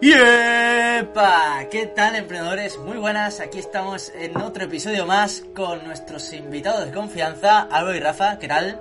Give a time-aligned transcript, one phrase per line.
[0.00, 1.66] ¡Yepa!
[1.70, 2.78] ¿Qué tal, emprendedores?
[2.78, 8.00] Muy buenas, aquí estamos en otro episodio más con nuestros invitados de confianza, Álvaro y
[8.00, 8.38] Rafa.
[8.38, 8.80] ¿Qué tal?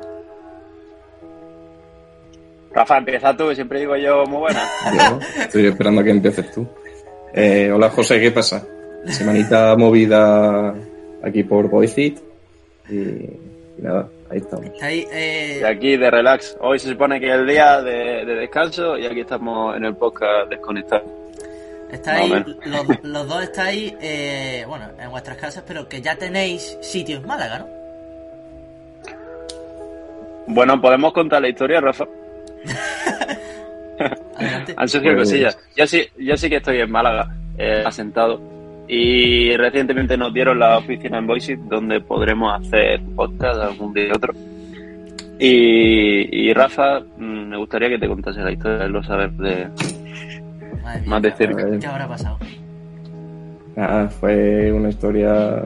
[2.74, 4.64] Rafa, empieza tú, siempre digo yo muy buena.
[5.38, 6.68] Yo estoy esperando a que empieces tú.
[7.34, 8.66] Eh, hola José, ¿qué pasa?
[9.06, 10.74] Semanita movida
[11.24, 12.20] aquí por Boycit
[12.90, 13.30] y,
[13.82, 14.66] y nada, ahí estamos.
[14.68, 16.56] Está ahí, eh, Y aquí de relax.
[16.62, 19.96] Hoy se supone que es el día de, de descanso y aquí estamos en el
[19.96, 21.10] podcast desconectados.
[21.92, 22.32] estáis,
[22.66, 27.26] los, los dos estáis, eh, bueno, en vuestras casas, pero que ya tenéis sitio en
[27.28, 27.68] Málaga, ¿no?
[30.48, 32.06] Bueno, podemos contar la historia, Rafa.
[34.38, 34.74] Adelante.
[34.78, 35.58] Han surgido Pues- cosillas.
[35.76, 38.40] Yo sí, yo sí que estoy en Málaga, eh, asentado.
[38.94, 44.12] Y recientemente nos dieron la oficina en Boise donde podremos hacer podcast algún día y
[44.12, 44.34] otro.
[45.40, 49.68] Y, y Rafa, mm, me gustaría que te contase la historia, lo saber de,
[50.84, 51.80] Madre mía, más de ¿qué- cerca.
[51.80, 52.38] ¿Qué habrá pasado?
[53.78, 55.64] Nada, fue una historia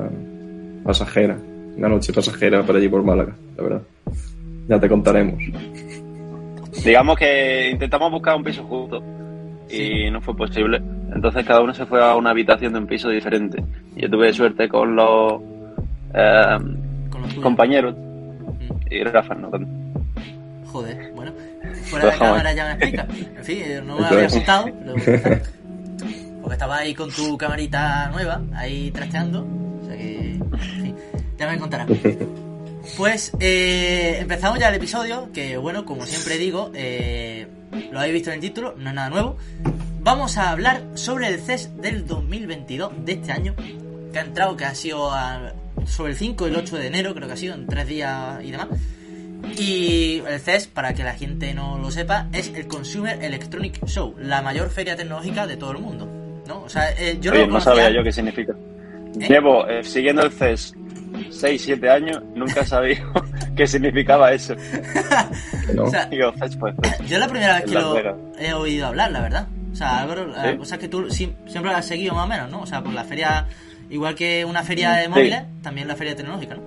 [0.83, 1.35] pasajera,
[1.77, 3.81] una noche pasajera por allí por Málaga, la verdad.
[4.67, 5.41] Ya te contaremos.
[6.85, 9.01] Digamos que intentamos buscar un piso juntos
[9.69, 10.79] y no fue posible.
[11.13, 13.63] Entonces cada uno se fue a una habitación de un piso diferente.
[13.95, 15.41] Yo tuve suerte con los
[16.13, 16.57] eh,
[17.09, 17.95] Con los compañeros
[18.69, 19.67] Mm, y Rafa no tanto.
[20.71, 21.31] Joder, bueno.
[21.85, 23.07] Fuera de cámara ya me explica.
[23.37, 24.33] En fin, eh, no me había es.
[24.33, 24.65] contado,
[25.05, 25.39] pero...
[26.41, 29.47] Porque estaba ahí con tu camarita nueva, ahí trasteando.
[29.81, 30.95] O sea que, en fin,
[31.37, 31.87] ya me contarás.
[32.97, 37.47] Pues eh, empezamos ya el episodio, que bueno, como siempre digo, eh,
[37.91, 39.37] lo habéis visto en el título, no es nada nuevo.
[40.01, 43.55] Vamos a hablar sobre el CES del 2022, de este año,
[44.13, 45.51] que ha entrado, que ha sido a-
[45.85, 48.43] sobre el 5 y el 8 de enero, creo que ha sido, en tres días
[48.43, 48.67] y demás.
[49.57, 54.15] Y el CES, para que la gente no lo sepa, es el Consumer Electronic Show,
[54.19, 56.07] la mayor feria tecnológica de todo el mundo.
[56.47, 56.61] ¿no?
[56.61, 57.83] O sea, eh, yo no Oye, lo no conocía.
[57.83, 58.53] sabía yo qué significa.
[59.15, 60.73] Llevo eh, siguiendo el CES
[61.29, 63.03] 6-7 años, nunca he sabido
[63.55, 64.55] qué significaba eso.
[65.73, 65.83] ¿no?
[65.83, 66.99] O sea, Digo, CES, pues, pues.
[67.07, 69.47] Yo es la primera vez que lo he oído hablar, la verdad.
[69.71, 72.61] O sea, Álvaro, la es que tú siempre lo has seguido más o menos, ¿no?
[72.61, 73.45] O sea, por la feria,
[73.89, 76.61] igual que una feria de móviles, también la feria tecnológica, ¿no?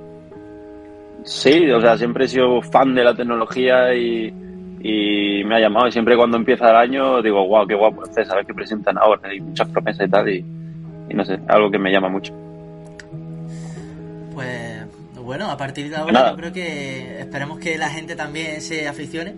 [1.24, 4.32] Sí, o sea, siempre he sido fan de la tecnología y,
[4.80, 5.88] y me ha llamado.
[5.88, 8.98] Y siempre cuando empieza el año digo, wow, qué guapo CES, a ver qué presentan
[8.98, 9.28] ahora.
[9.28, 10.44] Hay muchas promesas y tal, y,
[11.08, 12.34] y no sé, algo que me llama mucho.
[15.28, 16.30] Bueno, a partir de ahora Nada.
[16.30, 19.34] yo creo que esperemos que la gente también se aficione.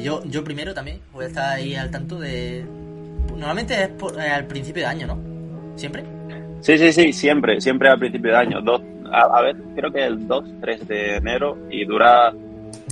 [0.00, 2.64] Yo, yo primero también voy a estar ahí al tanto de...
[3.30, 5.18] Normalmente es por- eh, al principio de año, ¿no?
[5.74, 6.04] ¿Siempre?
[6.60, 8.60] Sí, sí, sí, siempre, siempre al principio de año.
[8.60, 8.80] Dos,
[9.10, 12.32] a, a ver, creo que el 2, 3 de enero y dura,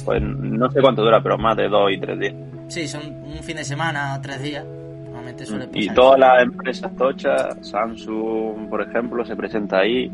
[0.04, 2.34] pues no sé cuánto dura, pero más de dos y tres días.
[2.66, 4.64] Sí, son un fin de semana, tres días.
[4.64, 5.94] Normalmente suele Y pasar.
[5.94, 10.10] todas las empresas tochas, Samsung, por ejemplo, se presenta ahí.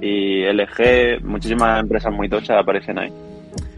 [0.00, 3.12] Y LG, muchísimas empresas muy tochas aparecen ahí.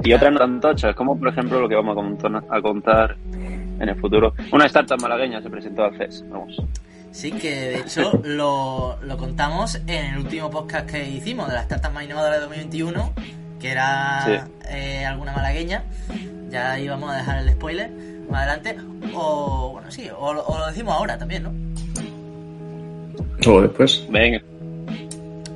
[0.02, 3.16] Y otras no tan tochas, como por ejemplo lo que vamos a contar, a contar
[3.80, 4.34] en el futuro.
[4.52, 6.60] Una startup malagueña se presentó al CES, vamos.
[7.10, 11.64] Sí, que de hecho lo, lo contamos en el último podcast que hicimos de las
[11.66, 13.12] startups más innovadoras de 2021,
[13.60, 14.32] que era Sí.
[14.70, 15.84] eh, alguna malagueña.
[16.50, 17.90] Ya ahí vamos a dejar el spoiler
[18.30, 18.76] más adelante.
[19.14, 21.52] O, bueno, sí, o, lo- o lo decimos ahora también, ¿no?
[23.46, 24.04] O después.
[24.10, 24.40] Venga,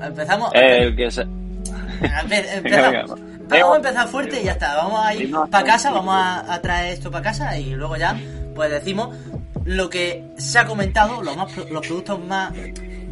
[0.03, 0.51] Empezamos.
[0.55, 1.23] el que se...
[1.23, 3.21] Empe- empezamos.
[3.21, 3.33] venga.
[3.49, 4.77] Vamos a empezar fuerte y ya está.
[4.77, 8.17] Vamos a ir para casa, vamos a, a traer esto para casa y luego ya,
[8.55, 9.17] pues decimos
[9.65, 12.53] lo que se ha comentado, los, más, los productos más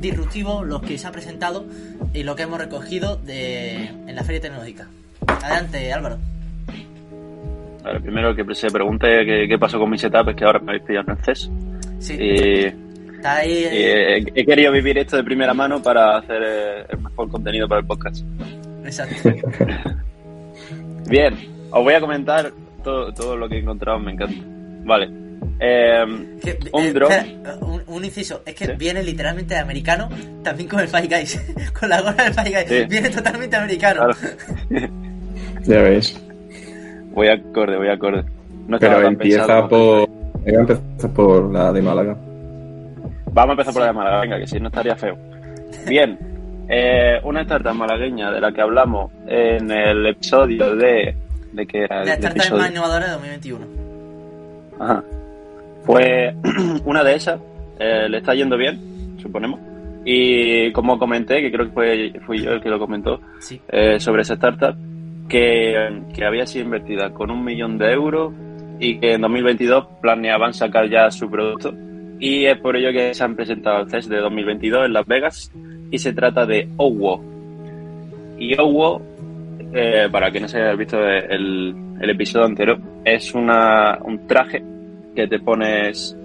[0.00, 1.66] disruptivos, los que se ha presentado
[2.14, 4.86] y lo que hemos recogido de, en la feria tecnológica.
[5.26, 6.18] Adelante, Álvaro.
[7.84, 10.58] A ver, primero que se pregunte qué, qué pasó con mi setup, es que ahora
[10.60, 11.50] me habéis pillado en el CES.
[11.98, 12.89] Sí, Y,
[13.20, 13.52] está ahí.
[13.64, 17.68] eh, eh, he querido vivir esto de primera mano para hacer eh, el mejor contenido
[17.68, 18.24] para el podcast.
[18.84, 19.30] Exacto.
[21.08, 21.34] Bien,
[21.70, 22.50] os voy a comentar
[22.84, 24.34] todo, todo lo que he encontrado, me encanta.
[24.84, 25.10] Vale.
[25.58, 26.04] Eh,
[26.42, 27.14] Que- Un eh, drone.
[27.16, 28.72] espera, un, un inciso, es que Sí.
[28.78, 30.08] viene literalmente de americano,
[30.42, 31.40] también con el Five Guys,
[31.78, 32.84] con la gorra del Five Guys, Sí.
[32.88, 34.06] viene totalmente americano.
[34.68, 34.88] claro,
[35.64, 36.18] Ya ves.
[37.12, 38.24] voy acorde, voy acorde.
[38.68, 39.68] No Pero empieza pensado.
[39.68, 40.08] por.
[40.08, 42.16] Voy a empezar por la de Málaga.
[43.32, 45.16] Vamos a empezar por la de Málaga, venga, que si no estaría feo.
[45.86, 46.18] Bien,
[46.68, 51.14] eh, una startup malagueña de la que hablamos en el episodio de...
[51.52, 52.04] ¿De qué era?
[52.04, 52.62] La startup episodio?
[52.62, 53.66] más innovadora de 2021.
[54.78, 55.04] Ajá.
[55.86, 56.34] Pues
[56.84, 57.40] una de esas
[57.78, 59.60] eh, le está yendo bien, suponemos.
[60.04, 63.60] Y como comenté, que creo que fue, fui yo el que lo comentó, Sí.
[63.68, 64.74] eh, sobre esa startup,
[65.28, 68.32] que, que había sido invertida con un millón de euros
[68.78, 71.72] y que en 2022 planeaban sacar ya su producto
[72.20, 75.52] y es por ello que se han presentado el CES de 2022 en Las Vegas
[75.90, 77.24] y se trata de OWO.
[78.38, 79.02] Y OWO,
[79.72, 84.62] eh, para que no se haya visto el, episodio entero, es una, un traje
[85.14, 86.16] que te pones,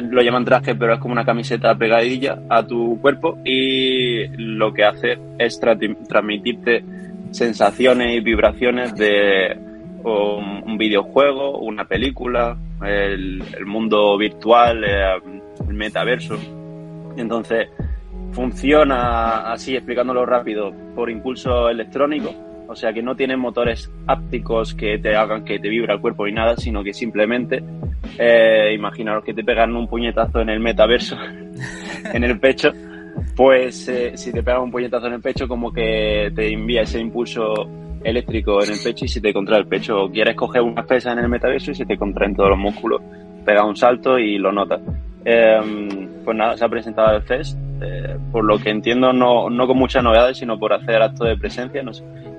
[0.00, 4.84] lo llaman traje, pero es como una camiseta pegadilla a tu cuerpo y lo que
[4.84, 6.84] hace es transmitirte
[7.30, 9.56] sensaciones y vibraciones de
[10.04, 15.20] un, videojuego, una película, el, mundo virtual, eh,
[15.68, 16.36] el metaverso.
[17.16, 17.68] Entonces,
[18.32, 22.34] funciona así, explicándolo rápido, por impulso electrónico,
[22.68, 26.26] o sea que no tiene motores ápticos que te hagan que te vibra el cuerpo
[26.26, 27.62] ni nada, sino que simplemente,
[28.18, 31.16] eh, imaginaros que te pegan un puñetazo en el metaverso,
[32.12, 32.72] en el pecho,
[33.34, 37.00] pues eh, si te pegan un puñetazo en el pecho, como que te envía ese
[37.00, 40.04] impulso eléctrico en el pecho y se te contrae el pecho.
[40.04, 43.02] O quieres coger una pesa en el metaverso y se te contraen todos los músculos.
[43.44, 44.80] Pega un salto y lo notas.
[45.24, 47.58] Em, pues nada, se ha presentado el FEST.
[47.82, 51.36] Eh, por lo que entiendo, no, no con muchas novedades, sino por hacer acto de
[51.36, 51.82] presencia.
[51.82, 51.90] No,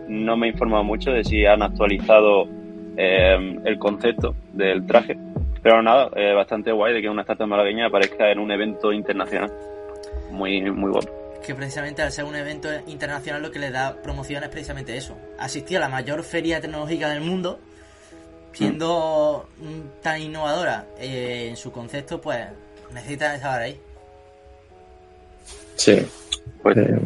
[0.07, 2.47] no me he informado mucho de si han actualizado
[2.95, 5.17] em, el concepto del traje.
[5.61, 9.51] Pero nada, eh, bastante guay de que una estatua malagueña aparezca en un evento internacional.
[10.31, 14.43] Muy, muy guapo que precisamente al ser un evento internacional lo que le da promoción
[14.43, 15.17] es precisamente eso.
[15.39, 17.59] Asistir a la mayor feria tecnológica del mundo,
[18.53, 19.47] siendo
[20.01, 22.45] tan innovadora eh, en su concepto, pues
[22.93, 23.79] necesita estar ahí.
[25.75, 26.05] Sí.
[26.61, 26.99] Pues, eh,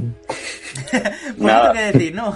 [1.38, 1.74] nada.
[1.74, 2.34] que decir, ¿no?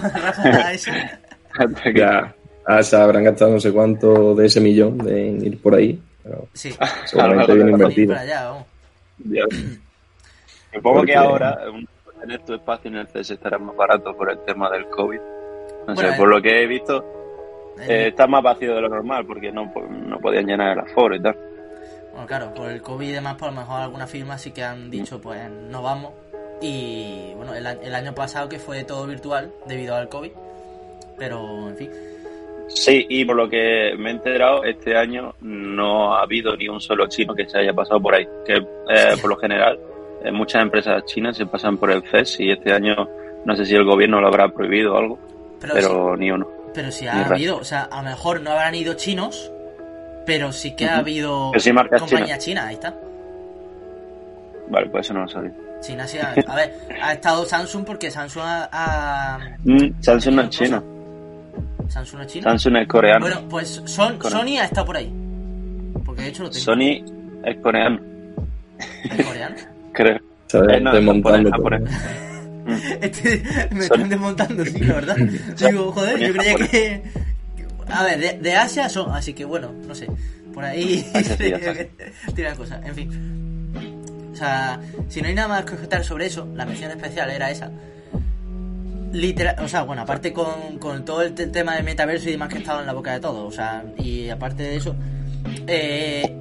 [1.94, 2.34] ya
[2.66, 6.00] ah, se habrán gastado no sé cuánto de ese millón de ir por ahí.
[6.22, 6.74] Pero sí.
[7.06, 8.14] Seguramente bien invertido.
[10.72, 11.58] Supongo que ahora
[12.20, 15.20] tener tu espacio en el CS estará más barato por el tema del COVID.
[15.88, 17.04] No sé, por lo que he visto,
[17.80, 21.22] eh, está más vacío de lo normal porque no, no podían llenar el aforo y
[21.22, 21.36] tal.
[22.12, 24.90] Bueno, claro, por el COVID y demás, por lo mejor algunas firmas sí que han
[24.90, 26.12] dicho, pues no vamos.
[26.60, 30.32] Y bueno, el, el año pasado que fue todo virtual debido al COVID,
[31.18, 31.90] pero en fin.
[32.68, 36.80] Sí, y por lo que me he enterado, este año no ha habido ni un
[36.80, 38.26] solo chino que se haya pasado por ahí.
[38.44, 39.95] Que eh, por lo general eh,
[40.32, 43.08] muchas empresas chinas se pasan por el CES y este año
[43.44, 45.18] no sé si el gobierno lo habrá prohibido o algo,
[45.60, 46.48] pero, ni uno.
[46.74, 49.52] Pero si ha habido, o sea, a lo mejor no habrán ido chinos,
[50.26, 51.52] pero sí que ha habido
[51.98, 52.94] compañías chinas, ahí está.
[54.68, 55.52] Vale, pues eso no lo sabía.
[55.80, 59.38] China sí, a, ver, ha estado Samsung porque Samsung ha...
[59.62, 60.82] Mm, Samsung no es chino.
[61.88, 62.42] ¿Samsung es chino?
[62.44, 63.20] Samsung es coreano.
[63.20, 65.12] Bueno, pues Son, Sony ha estado por ahí.
[66.04, 66.64] Porque de hecho lo tengo.
[66.64, 67.04] Sony
[67.44, 68.00] es coreano.
[69.04, 69.56] ¿Es coreano?
[69.96, 70.20] creo.
[70.52, 71.50] Eh, no, desmontando
[73.00, 75.16] este, me están desmontando, sí, la verdad.
[75.58, 77.02] Digo, joder, yo creía que.
[77.88, 80.08] A ver, de, Asia son, así que bueno, no sé.
[80.52, 81.04] Por ahí
[82.34, 82.84] tiran cosas.
[82.84, 83.72] En fin.
[84.32, 87.50] O sea, si no hay nada más que comentar sobre eso, la mención especial era
[87.50, 87.70] esa.
[89.12, 92.58] Literal, o sea, bueno, aparte con, con todo el tema de metaverso y demás que
[92.58, 94.96] estaba en la boca de todos, o sea, y aparte de eso,
[95.66, 96.34] eh,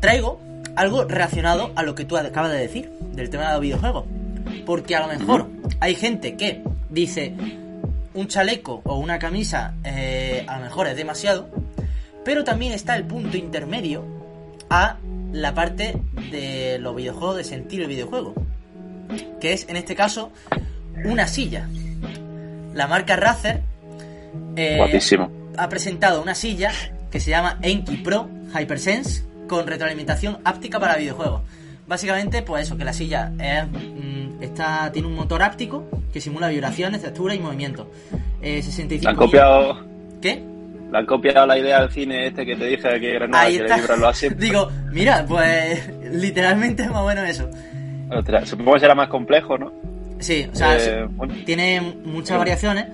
[0.00, 0.40] traigo
[0.76, 4.04] algo relacionado a lo que tú acabas de decir, del tema de los videojuegos.
[4.66, 5.48] Porque a lo mejor
[5.80, 7.34] hay gente que dice
[8.14, 11.48] un chaleco o una camisa eh, a lo mejor es demasiado,
[12.24, 14.04] pero también está el punto intermedio
[14.70, 14.98] a
[15.32, 15.94] la parte
[16.30, 18.34] de los videojuegos, de sentir el videojuego,
[19.40, 20.30] que es en este caso
[21.04, 21.68] una silla.
[22.74, 23.62] La marca Razer
[24.56, 24.78] eh,
[25.56, 26.72] ha presentado una silla
[27.10, 31.42] que se llama Enki Pro Hypersense con retroalimentación áptica para videojuegos.
[31.86, 36.48] Básicamente, pues eso, que la silla es, mm, está, tiene un motor áptico que simula
[36.48, 37.90] vibraciones, textura y movimiento.
[38.40, 39.86] Eh, 65 ¿La han copiado?
[40.22, 40.42] ¿Qué?
[40.90, 43.56] ¿La han copiado la idea del cine este que te dije que era nada, que
[43.56, 43.96] está.
[43.96, 44.28] lo así?
[44.38, 47.46] Digo, mira, pues literalmente es más bueno eso.
[48.46, 49.70] supongo que será más complejo, ¿no?
[50.18, 51.06] Sí, o sea, eh,
[51.44, 52.86] tiene muchas variaciones.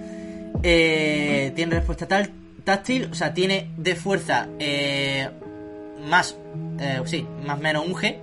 [0.65, 2.31] Eh, tiene respuesta tal,
[2.65, 5.29] táctil, o sea, tiene de fuerza eh,
[6.07, 6.39] más,
[6.81, 8.17] eh, sí, más menos un G.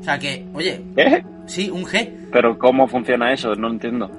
[0.00, 1.22] O sea que, oye, ¿Eh?
[1.46, 2.10] sí, un G.
[2.32, 3.54] Pero ¿cómo funciona eso?
[3.54, 4.10] No entiendo.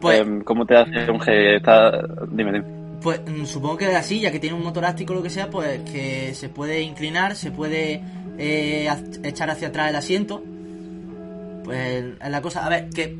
[0.00, 1.56] Pues, em, ¿Cómo te hace un G?
[1.56, 1.90] Está...
[2.28, 2.64] Dime, dime.
[3.00, 5.50] Pues mm, supongo que así, ya que tiene un motor áctico o lo que sea,
[5.50, 8.02] pues que se puede inclinar, se puede
[8.38, 8.88] eh,
[9.22, 10.42] echar hacia atrás el asiento.
[11.64, 12.64] Pues es la cosa.
[12.66, 13.16] A ver, que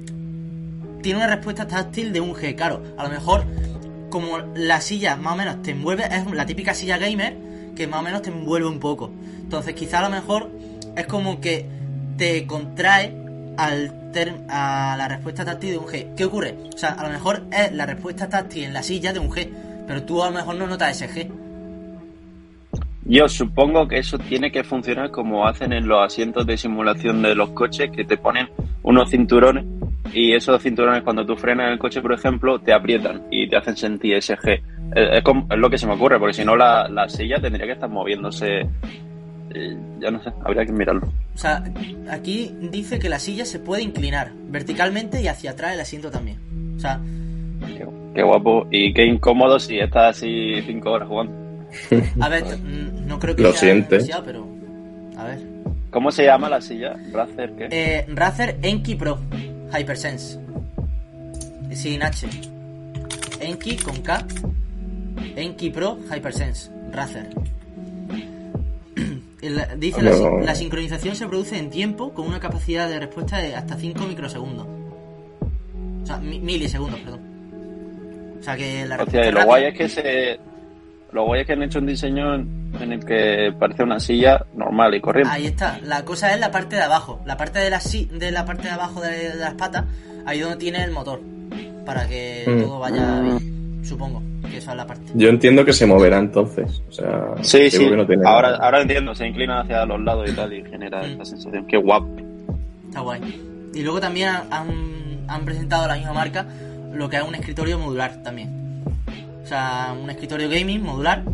[1.02, 2.83] tiene una respuesta táctil de un G, claro.
[2.97, 3.44] A lo mejor,
[4.11, 7.43] como la silla más o menos te envuelve, es la típica silla gamer
[7.74, 9.10] que más o menos te envuelve un poco.
[9.40, 10.50] Entonces quizá a lo mejor
[10.96, 11.66] es como que
[12.16, 13.14] te contrae
[13.56, 14.04] al
[14.48, 16.14] a la respuesta táctil de un G.
[16.14, 16.54] ¿Qué ocurre?
[16.72, 19.48] O sea, a lo mejor es la respuesta táctil en la silla de un G,
[19.86, 21.30] pero tú a lo mejor no notas ese G.
[23.06, 27.34] Yo supongo que eso tiene que funcionar como hacen en los asientos de simulación de
[27.34, 28.48] los coches, que te ponen
[28.82, 29.64] unos cinturones
[30.12, 33.76] y esos cinturones cuando tú frenas el coche, por ejemplo, te aprietan y te hacen
[33.76, 34.62] sentir ese G.
[34.94, 37.66] Es, como- es lo que se me ocurre, porque si no la, la silla tendría
[37.66, 38.60] que estar moviéndose.
[39.56, 41.06] eh, ya no sé, habría que mirarlo.
[41.34, 41.62] O sea,
[42.10, 46.38] aquí dice que la silla se puede inclinar verticalmente y hacia atrás el asiento también.
[46.76, 47.00] O sea,
[47.76, 51.32] Qué, qué guapo y qué incómodo si estás así cinco horas jugando.
[52.20, 53.96] a ver, mm, no creo que Lo sea siente.
[53.96, 54.46] demasiado, pero
[55.18, 55.38] a ver.
[55.90, 56.94] ¿Cómo se llama la silla?
[57.12, 57.68] ¿Razer qué?
[57.70, 59.18] Eh, Razer Enki Pro
[59.78, 60.38] Hypersense.
[61.72, 62.26] Sin H.
[63.40, 64.24] Enki con K.
[65.37, 66.71] Enki Pro Hypersense.
[66.92, 67.28] Razer.
[69.76, 70.40] Dice la, No.
[70.40, 74.66] la sincronización se produce en tiempo con una capacidad de respuesta de hasta 5 microsegundos.
[76.02, 77.21] O sea, mi- milisegundos, perdón.
[78.40, 80.38] O sea que la Hostia, lo guay es que se.
[81.12, 84.44] Lo guay es que han hecho un diseño en, en el que parece una silla
[84.54, 85.30] normal y corriente.
[85.33, 85.78] Ahí está.
[85.85, 87.21] La cosa es la parte de abajo.
[87.25, 89.85] La parte de la, si- de la parte de abajo de, de las patas,
[90.26, 91.21] ahí donde tiene el motor.
[91.87, 92.62] Para que Mm.
[92.62, 93.53] todo vaya bien.
[93.84, 95.12] Supongo que esa es la parte.
[95.14, 96.82] Yo entiendo que se moverá entonces.
[96.88, 97.78] O sea, Sí, sí.
[97.88, 101.02] que no tiene- Ahora, ahora entiendo, se inclina hacia los lados y tal y genera
[101.02, 101.04] Mm.
[101.06, 101.66] esta sensación.
[101.66, 102.08] Qué guapo.
[102.88, 103.20] Está guay.
[103.74, 104.68] Y luego también han,
[105.28, 106.46] han presentado la misma marca
[106.92, 108.82] lo que es un escritorio modular también.
[109.42, 111.24] O sea, un escritorio gaming modular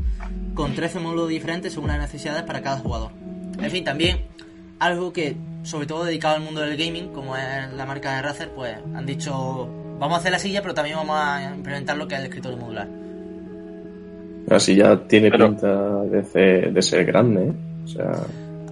[0.55, 3.11] con 13 módulos diferentes según las necesidades para cada jugador.
[3.63, 4.23] En fin, también
[4.79, 8.49] algo que, sobre todo dedicado al mundo del gaming, como es la marca de Razer,
[8.51, 9.69] pues han dicho,
[10.01, 12.57] vamos a hacer la silla, pero también vamos a implementar lo que es el escritorio
[12.59, 12.89] modular.
[14.51, 17.53] Así ya tiene Pero- pinta de ser, de ser grande, ¿eh?
[17.85, 18.13] O sea,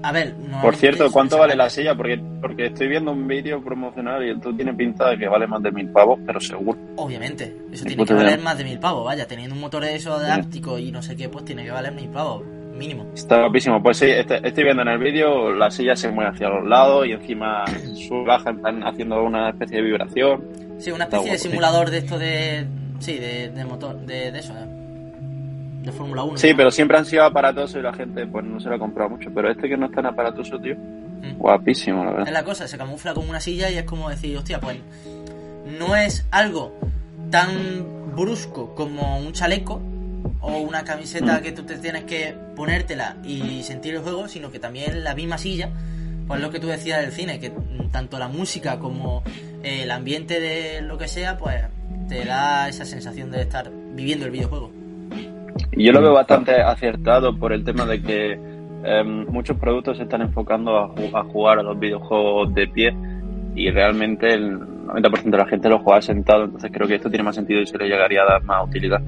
[0.01, 0.33] A ver,
[0.63, 1.93] Por cierto, ¿cuánto vale la silla?
[1.97, 5.61] Porque, porque estoy viendo un vídeo promocional y esto tiene pinta de que vale más
[5.61, 6.79] de mil pavos, pero seguro.
[6.97, 10.17] Obviamente, eso tiene que valer más de mil pavos, vaya, teniendo un motor de eso
[10.21, 10.33] de Sí.
[10.33, 12.45] áptico y no sé qué, pues tiene que valer mil pavos,
[12.79, 13.07] mínimo.
[13.15, 13.83] Está guapísimo.
[13.83, 17.07] Pues sí, este- estoy viendo en el vídeo, la silla se mueve hacia los lados
[17.07, 20.45] y encima sube baja, plan, haciendo una especie de vibración.
[20.79, 21.49] Sí, una especie de sí.
[21.49, 22.67] simulador de esto de.
[23.01, 24.67] Sí, de, de motor, de, de eso, de,
[25.83, 26.37] de Fórmula 1.
[26.39, 26.57] Sí, ¿no?
[26.57, 29.31] pero siempre han sido aparatosos y la gente pues no se lo ha comprado mucho.
[29.35, 30.75] Pero este que no es tan aparatoso, tío,
[31.19, 31.37] Mm.
[31.37, 32.33] guapísimo, la Es verdad.
[32.33, 34.79] la cosa, se camufla como una silla y es como decir, hostia, pues.
[35.79, 36.73] No es algo
[37.31, 39.81] tan brusco como un chaleco
[40.41, 44.59] o una camiseta que tú te tienes que ponértela y sentir el juego, sino que
[44.59, 45.71] también la misma silla,
[46.27, 47.53] pues lo que tú decías del cine, que
[47.91, 49.23] tanto la música como
[49.63, 51.65] el ambiente de lo que sea, pues
[52.09, 54.71] te da esa sensación de estar viviendo el videojuego.
[55.73, 58.33] Y yo lo veo bastante acertado por el tema de que
[58.85, 62.97] em, muchos productos se están enfocando a, a jugar a los videojuegos de pie
[63.55, 67.25] y realmente el 90% de la gente lo juega sentado, entonces creo que esto tiene
[67.25, 69.01] más sentido y se le llegaría a dar más utilidad.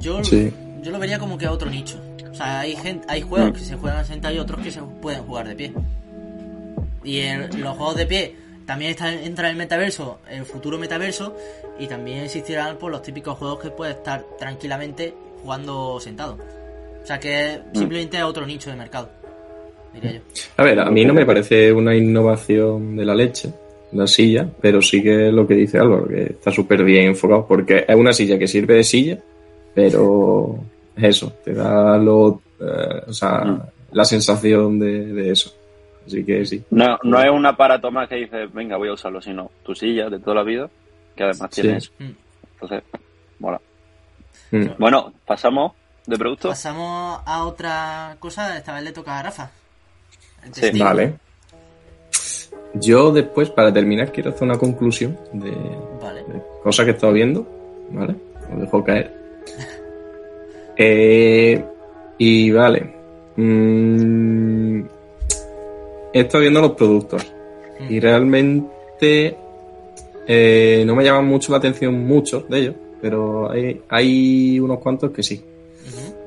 [0.00, 0.52] Yo, Sí.
[0.82, 1.98] yo lo vería como que a otro nicho.
[2.30, 3.52] O sea, hay gente, hay juegos Mm.
[3.54, 5.72] que se juegan sentados y otros que se pueden jugar de pie.
[7.04, 8.34] Y en los juegos de pie
[8.66, 11.36] también está, entra el metaverso, el futuro metaverso,
[11.78, 16.36] y también existirán pues, los típicos juegos que puedes estar tranquilamente jugando sentado.
[17.02, 17.78] O sea que Mm.
[17.78, 19.08] simplemente es otro nicho de mercado,
[19.94, 20.20] diría yo.
[20.56, 23.50] a ver, a mí no me parece una innovación de la leche,
[23.92, 27.84] la silla, pero sí que lo que dice Álvaro, que está súper bien enfocado, porque
[27.86, 29.18] es una silla que sirve de silla,
[29.76, 30.58] pero
[30.96, 33.60] es eso, te da lo, eh, o sea, Mm.
[33.92, 35.52] la sensación de, de eso.
[36.06, 36.64] Así que sí.
[36.70, 40.08] No, no es un aparato más que dices, venga, voy a usarlo, sino tu silla
[40.08, 40.68] de toda la vida,
[41.14, 41.60] que además Sí.
[41.62, 41.90] tiene eso.
[41.98, 42.10] Mm.
[42.54, 42.82] Entonces,
[43.38, 43.60] mola.
[44.50, 44.64] Mm.
[44.78, 45.72] Bueno, pasamos
[46.06, 46.48] de producto.
[46.48, 49.50] Pasamos a otra cosa, esta vez le toca a Rafa.
[50.52, 50.78] Sí.
[50.78, 51.14] Vale.
[52.74, 55.50] Yo después, para terminar, quiero hacer una conclusión de,
[56.00, 56.22] Vale.
[56.24, 57.46] de cosas que he estado viendo,
[57.90, 58.14] ¿vale?
[58.54, 59.25] Os dejo caer.
[60.78, 61.64] Eh,
[62.18, 62.94] y vale.
[63.36, 64.80] Mm,
[66.12, 67.32] he estado viendo los productos
[67.80, 67.92] Mm.
[67.92, 69.36] y realmente
[70.26, 75.10] eh, no me llaman mucho la atención muchos de ellos, pero hay, hay unos cuantos
[75.10, 75.42] que sí.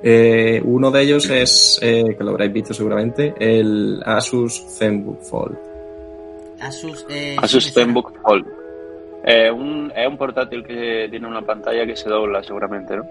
[0.01, 5.57] Eh, uno de ellos es, eh, que lo habréis visto seguramente, el Asus ZenBook Fold.
[6.61, 7.73] Asus, eh, Asus.
[7.73, 8.45] ZenBook Fold.
[9.31, 13.03] Eh, un, es un portátil que tiene una pantalla que se dobla seguramente, ¿no?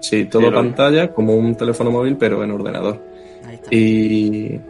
[0.00, 2.98] Sí, todo pantalla, como un teléfono móvil, pero en ordenador.
[3.46, 3.74] Ahí está.
[3.74, 4.60] Y,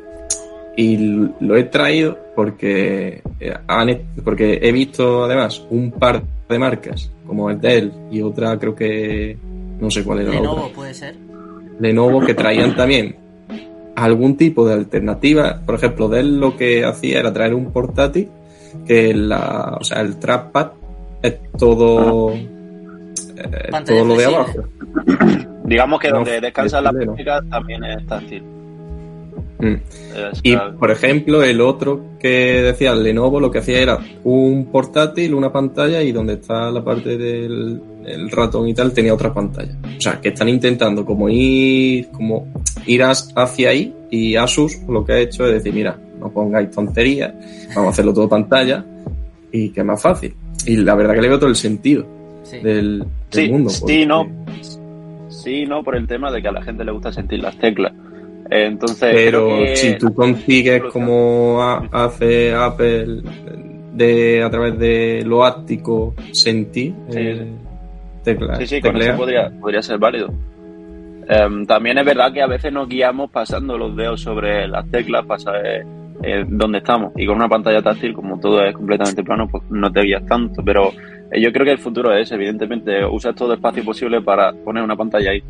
[0.77, 0.97] y
[1.41, 7.11] lo he traído porque, eh, han he- porque he visto además un par de marcas,
[7.27, 9.37] como es Dell y otra creo que
[9.81, 10.75] no sé cuál era la Lenovo otra.
[10.75, 11.15] puede ser.
[11.79, 13.15] Lenovo que traían también
[13.95, 15.61] algún tipo de alternativa.
[15.65, 18.29] Por ejemplo, Dell lo que hacía era traer un portátil
[18.87, 20.69] que la, o sea, el trackpad
[21.23, 24.59] es todo, eh, Pantalla todo lo de abajo.
[25.65, 28.43] Digamos que No, donde descansa la este música también es táctil.
[29.61, 29.75] Mm.
[29.75, 30.77] Es, Y, claro.
[30.79, 35.53] por ejemplo, el otro que decía, el Lenovo, lo que hacía era un portátil, una
[35.53, 39.77] pantalla y donde está la parte del el ratón y tal, tenía otra pantalla.
[39.99, 42.47] O sea, que están intentando como ir, como
[42.87, 46.71] ir as- hacia ahí y Asus lo que ha hecho es decir, mira, no pongáis
[46.71, 47.35] tonterías,
[47.75, 48.83] vamos a hacerlo todo pantalla
[49.53, 50.35] y que es más fácil.
[50.67, 52.07] Y la verdad que le veo todo el sentido
[52.43, 52.59] Sí.
[52.61, 53.71] del, del Sí, mundo.
[53.71, 54.27] sí, porque- no.
[55.29, 57.93] Sí, no, por el tema de que a la gente le gusta sentir las teclas.
[58.51, 63.23] Entonces, Pero que- si tú consigues como ha- hace Apple
[63.93, 67.47] de a través de lo áptico sentir Sí, eh,
[68.25, 70.33] tecla- Sí, sí, con eso podría, podría ser válido.
[71.29, 75.27] Em, también es verdad que a veces nos guiamos pasando los dedos sobre las teclas
[75.27, 75.85] para saber
[76.23, 77.13] eh, dónde estamos.
[77.17, 80.63] Y con una pantalla táctil, como todo es completamente plano, pues no te guías tanto.
[80.65, 80.91] Pero
[81.31, 84.83] eh, yo creo que el futuro es, evidentemente, usas todo el espacio posible para poner
[84.83, 85.43] una pantalla ahí.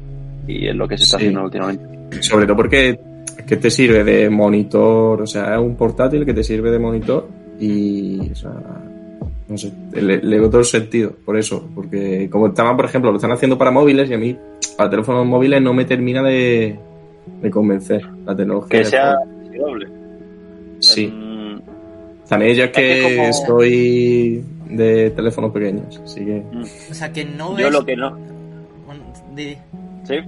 [0.46, 1.25] Y es lo que se está Sí.
[1.25, 1.84] haciendo últimamente.
[2.22, 2.98] sobre todo porque
[3.46, 7.28] que te sirve de monitor, o sea, es un portátil que te sirve de monitor
[7.60, 8.50] y, o sea,
[9.48, 13.10] no sé, le, le veo todo el sentido, por eso, porque como estaban, por ejemplo,
[13.10, 14.37] lo están haciendo para móviles y a mí,
[14.76, 16.78] para teléfonos móviles no me termina de,
[17.42, 18.80] de convencer la tecnología.
[18.80, 19.14] Que sea
[19.58, 19.87] doble.
[20.80, 21.12] Sí.
[22.28, 26.42] También yo es que, como- soy de teléfonos pequeños, así que
[26.90, 27.64] O sea, que no ves...
[27.64, 28.16] yo lo que no...
[30.04, 30.20] Sí.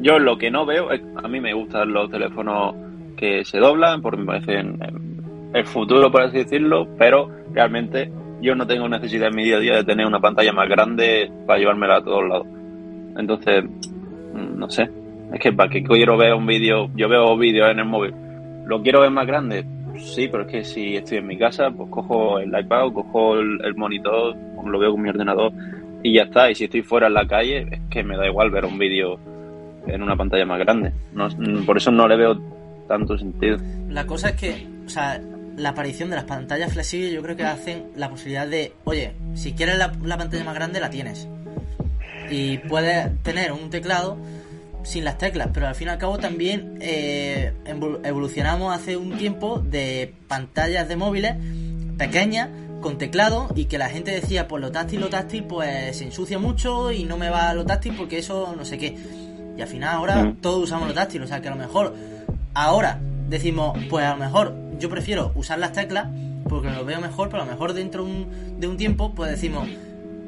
[0.00, 2.74] Yo lo que no veo es, a mí me gustan los teléfonos
[3.16, 5.20] que se doblan porque me parecen em,
[5.54, 8.10] el futuro, por así decirlo, pero realmente
[8.40, 11.30] yo no tengo necesidad en mi día a día de tener una pantalla más grande
[11.46, 12.46] para llevármela a todos lados.
[13.18, 14.88] Entonces, mm, no sé.
[15.34, 18.14] Es que para que quiero ver un vídeo, yo veo vídeos en el móvil.
[18.70, 19.66] ¿Lo quiero ver más grande?
[19.98, 23.74] Sí, pero es que si estoy en mi casa, pues cojo el iPad, cojo el,
[23.74, 25.52] monitor, lo veo con mi ordenador
[26.04, 26.48] y ya está.
[26.48, 29.18] Y si estoy fuera en la calle, es que me da igual ver un vídeo
[29.88, 30.92] en una pantalla más grande.
[31.12, 32.40] No, mm, por eso no le veo
[32.86, 33.56] tanto sentido.
[33.88, 35.20] La cosa es que, o sea,
[35.56, 39.52] la aparición de las pantallas flexibles yo creo que hacen la posibilidad de, oye, si
[39.52, 41.28] quieres la pantalla más grande la tienes.
[42.30, 44.16] Y puedes tener un teclado
[44.82, 49.16] sin las teclas, pero al fin y al cabo también eh, evol- evolucionamos hace un
[49.18, 51.34] tiempo de pantallas de móviles
[51.98, 52.48] pequeñas
[52.80, 56.38] con teclado y que la gente decía, pues lo táctil, lo táctil, pues se ensucia
[56.38, 58.96] mucho y no me va lo táctil porque eso no sé qué.
[59.56, 61.94] Y al final ahora todos usamos lo táctil, o sea que a lo mejor
[62.54, 66.06] ahora decimos, pues a lo mejor yo prefiero usar las teclas
[66.48, 69.68] porque lo veo mejor, pero a lo mejor dentro un- de un tiempo pues decimos,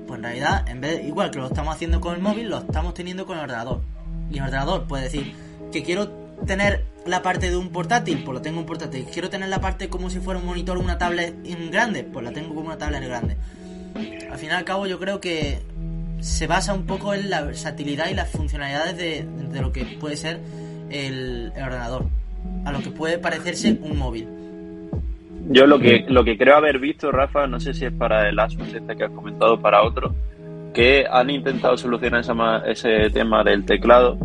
[0.06, 2.92] pues en realidad en vez igual que lo estamos haciendo con el móvil, lo estamos
[2.92, 3.80] teniendo con el ordenador.
[4.33, 5.33] Y el ordenador puede decir
[5.71, 6.09] que quiero
[6.47, 9.07] tener la parte de un portátil, pues lo tengo un portátil.
[9.12, 12.25] Quiero tener la parte como si fuera un monitor o una tablet en grande, pues
[12.25, 13.37] la tengo como una tablet en grande.
[14.31, 15.61] Al fin y al cabo yo creo que
[16.21, 20.16] se basa un poco en la versatilidad y las funcionalidades de, de lo que puede
[20.16, 20.40] ser
[20.90, 22.07] el, el ordenador,
[22.64, 24.29] a lo que puede parecerse un móvil.
[25.49, 28.38] Yo lo que, lo que creo haber visto, Rafa, no sé si es para el
[28.38, 30.14] Asus este que has comentado para otro,
[30.72, 34.16] que han intentado solucionar esa ese tema del teclado,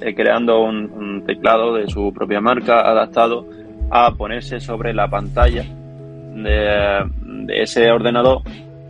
[0.00, 3.46] eh, creando un, un teclado de su propia marca adaptado
[3.90, 7.04] a ponerse sobre la pantalla de,
[7.46, 8.42] de ese ordenador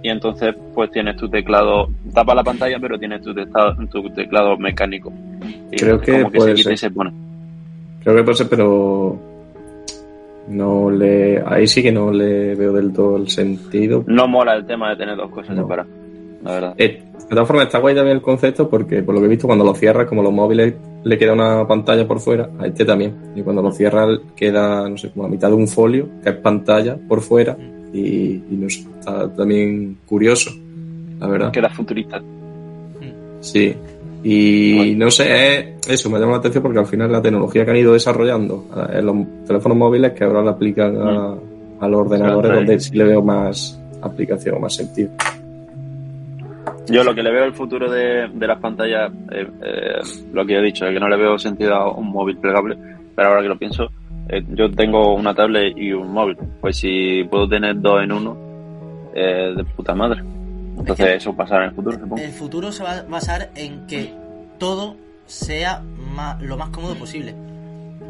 [0.02, 4.56] y entonces pues tienes tu teclado, tapa la pantalla pero tienes tu teclado, tu teclado
[4.56, 5.12] mecánico.
[5.70, 6.90] Y Creo que como que puede se quita y ser.
[6.90, 7.12] se pone.
[8.02, 9.18] creo que puede ser, pero
[10.48, 14.04] no le, ahí sí que no le veo del todo el sentido.
[14.06, 15.62] No mola el tema de tener dos cosas No.
[15.62, 15.90] separadas,
[16.46, 16.74] la verdad.
[16.78, 19.46] Eh, de todas formas, está guay también el concepto porque, por lo que he visto,
[19.46, 23.14] cuando lo cierras, como los móviles le queda una pantalla por fuera, a este también.
[23.34, 26.36] Y cuando lo cierras, queda, no sé, como la mitad de un folio, que es
[26.36, 27.56] pantalla por fuera.
[27.92, 30.50] Y, y no sé, está también curioso,
[31.18, 31.50] la verdad.
[31.50, 32.22] Queda futurista.
[33.40, 33.74] Sí.
[34.22, 37.70] Y no sé, es eso me llama la atención porque al final la tecnología que
[37.70, 41.34] han ido desarrollando eh, en los teléfonos móviles que ahora la aplican a,
[41.80, 45.10] a los ordenadores donde sí le veo más aplicación o más sentido.
[46.88, 50.00] Yo lo que le veo el futuro de, de las pantallas, eh, eh,
[50.32, 52.76] lo que he dicho, es que no le veo sentido a un móvil plegable,
[53.14, 53.88] pero ahora que lo pienso,
[54.28, 58.36] eh, yo tengo una tablet y un móvil, pues si puedo tener dos en uno,
[59.14, 60.22] eh, de puta madre.
[60.78, 62.16] Entonces eso pasará en el futuro, supongo.
[62.18, 64.12] El futuro se va a basar en que
[64.58, 64.94] todo
[65.26, 65.82] sea
[66.40, 67.34] lo más cómodo posible.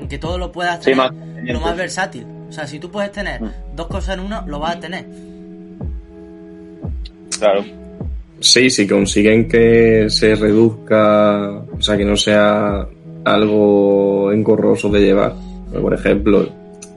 [0.01, 1.13] En que todo lo puedas Sí, tener más
[1.45, 2.27] lo más versátil.
[2.49, 3.51] O sea, si tú puedes tener Mm.
[3.77, 5.07] dos cosas en una, lo vas a tener.
[7.39, 7.65] Claro.
[8.47, 12.87] Sí, si consiguen que se reduzca, o sea, que no sea
[13.25, 15.33] algo engorroso de llevar.
[15.73, 16.47] Por ejemplo,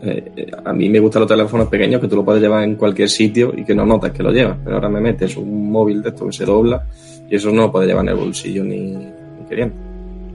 [0.04, 3.10] eh, a mí me gustan los teléfonos pequeños que tú lo puedes llevar en cualquier
[3.10, 4.60] sitio y que no notas que lo llevas.
[4.64, 6.86] Pero ahora me metes un móvil de esto que se dobla
[7.28, 9.76] y eso no lo puedes llevar en el bolsillo ni, ni queriendo.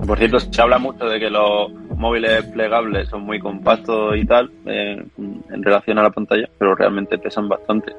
[0.04, 4.50] Por cierto, se habla mucho de que los móviles plegables son muy compactos y tal
[4.66, 7.92] eh, en relación a la pantalla, pero realmente pesan bastante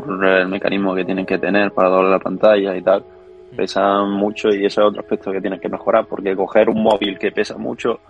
[0.00, 3.04] por el mecanismo que tienen que tener para doblar la pantalla y tal.
[3.56, 7.18] Pesan mucho y ese es otro aspecto que tienen que mejorar, porque coger un móvil
[7.18, 8.00] que pesa mucho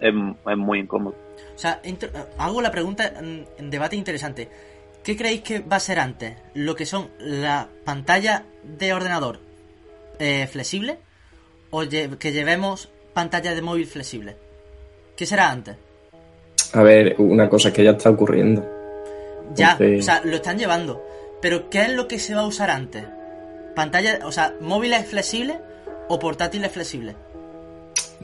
[0.00, 0.14] es,
[0.46, 1.14] es muy incómodo.
[1.54, 1.80] O sea,
[2.38, 4.48] hago la pregunta en debate interesante.
[5.06, 6.36] ¿Qué creéis que va a ser antes?
[6.54, 9.38] ¿Lo que son la pantalla de ordenador
[10.18, 10.98] eh, flexible
[11.70, 14.36] o que llevemos pantalla de móvil flexible?
[15.16, 15.76] ¿Qué será antes?
[16.72, 18.68] A ver, una cosa que ya está ocurriendo.
[19.54, 21.00] Ya, o sea, lo están llevando.
[21.46, 23.04] Pero ¿qué es lo que se va a usar antes?
[23.76, 25.56] ¿Pantalla, o sea, móviles flexibles
[26.08, 27.14] o portátiles flexibles?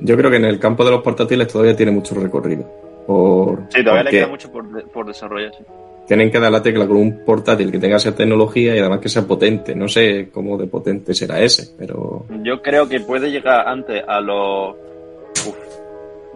[0.00, 2.68] Yo creo que en el campo de los portátiles todavía tiene mucho recorrido.
[3.06, 5.52] Por, sí, todavía le queda mucho por, por desarrollar.
[6.08, 9.08] Tienen que dar la tecla con un portátil que tenga esa tecnología y además que
[9.08, 9.72] sea potente.
[9.76, 12.26] No sé cómo de potente será ese, pero.
[12.42, 14.74] Yo creo que puede llegar antes a los.
[15.46, 15.56] Uf,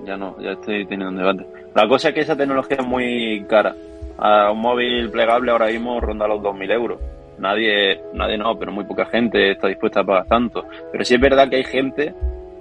[0.05, 1.47] ya no, ya estoy teniendo un debate.
[1.75, 3.75] La cosa es que esa tecnología es muy cara.
[4.19, 7.01] A un móvil plegable ahora mismo ronda los 2.000 euros.
[7.39, 10.65] Nadie, nadie no, pero muy poca gente está dispuesta a pagar tanto.
[10.91, 12.15] Pero sí es verdad que hay gente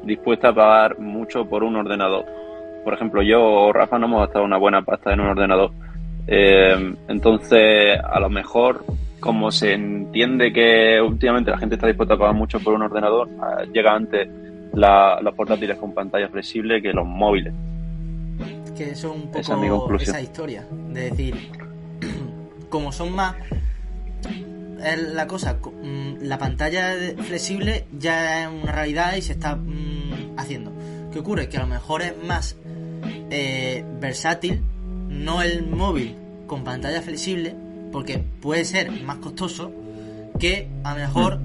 [0.03, 2.25] dispuesta a pagar mucho por un ordenador.
[2.83, 5.71] Por ejemplo, yo o Rafa no hemos gastado una buena pasta en un ordenador
[6.27, 8.83] eh, entonces, a lo mejor,
[9.19, 13.29] como se entiende que últimamente la gente está dispuesta a pagar mucho por un ordenador,
[13.29, 14.27] eh, llega antes
[14.73, 17.53] los portátiles con pantalla flexible que los móviles.
[18.75, 20.67] Que eso es un poco esa, historia.
[20.89, 21.51] De decir,
[22.69, 23.35] como son más.
[24.83, 30.37] Es la cosa, mm, la pantalla flexible ya es una realidad y se está mm,
[30.37, 30.73] haciendo.
[31.11, 31.49] ¿Qué ocurre?
[31.49, 32.57] Que a lo mejor es más
[33.29, 34.61] eh, versátil
[35.09, 36.15] no el móvil
[36.47, 37.55] con pantalla flexible,
[37.91, 39.71] porque puede ser más costoso
[40.39, 41.39] que a lo mejor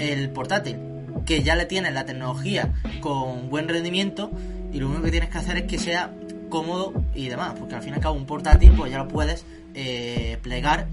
[0.00, 0.76] el portátil,
[1.24, 4.30] que ya le tienes la tecnología con buen rendimiento
[4.72, 6.14] y lo único que tienes que hacer es que sea
[6.48, 9.44] cómodo y demás, porque al fin y al cabo un portátil pues ya lo puedes
[9.74, 10.86] eh, plegar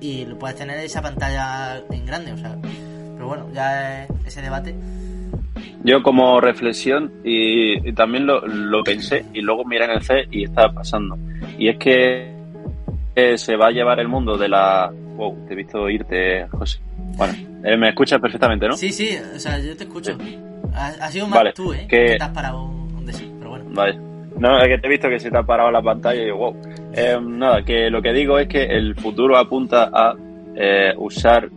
[0.00, 2.56] y lo puedes tener esa pantalla en grande, o sea,
[3.14, 4.74] pero bueno, ya es ese debate
[5.84, 10.72] yo como reflexión y, también lo, pensé y luego miré en el C y estaba
[10.72, 11.16] pasando.
[11.58, 12.32] Y es que
[13.36, 14.90] se va a llevar el mundo de la...
[14.90, 16.80] Wow, te he visto irte, José.
[17.16, 18.76] Bueno, eh, me escuchas perfectamente, ¿no?
[18.76, 20.16] Sí, sí, o sea, yo te escucho.
[20.74, 21.86] Ha, sido más tú, ¿eh?
[21.86, 22.16] Que...
[22.16, 22.72] te has parado
[23.12, 23.66] sí, pero bueno.
[23.68, 24.13] Vale.
[24.38, 26.56] No, es que te he visto que se te ha parado la pantalla y wow.
[26.92, 30.14] Eh, nada, que lo que digo es que el futuro apunta a
[30.56, 31.48] eh, usar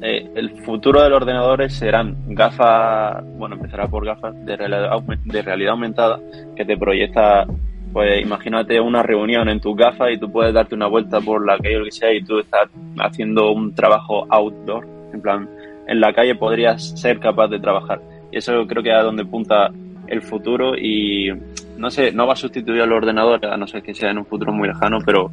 [0.00, 5.42] eh, el futuro de los ordenadores serán gafas, bueno, empezará por gafas de realidad, de
[5.42, 6.20] realidad aumentada
[6.54, 7.44] que te proyecta,
[7.92, 11.58] pues imagínate una reunión en tus gafas y tú puedes darte una vuelta por la
[11.58, 15.48] calle o lo que sea y tú estás haciendo un trabajo outdoor, en plan,
[15.88, 18.00] en la calle podrías ser capaz de trabajar.
[18.30, 19.72] Eso creo que es a donde punta
[20.06, 21.30] el futuro y
[21.78, 24.26] no sé, no va a sustituir al ordenador, a no ser que sea en un
[24.26, 25.30] futuro muy lejano, pero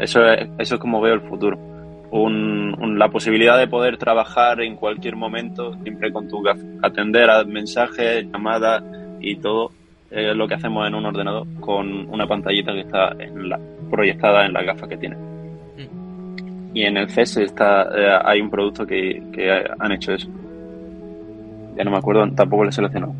[0.00, 1.72] eso es, eso es como veo el futuro
[2.12, 6.42] un, la posibilidad de poder trabajar en cualquier momento, siempre con tu
[6.82, 8.84] atender a mensajes, llamadas
[9.20, 9.70] y todo
[10.10, 13.58] eh, lo que hacemos en un ordenador con una pantallita que está en la,
[13.90, 15.16] proyectada en la gafa que tiene.
[15.16, 16.76] Mm.
[16.76, 20.28] Y en el CES está, eh, hay un producto que, que, han hecho eso.
[21.76, 23.14] Ya no me acuerdo, tampoco lo he seleccionado.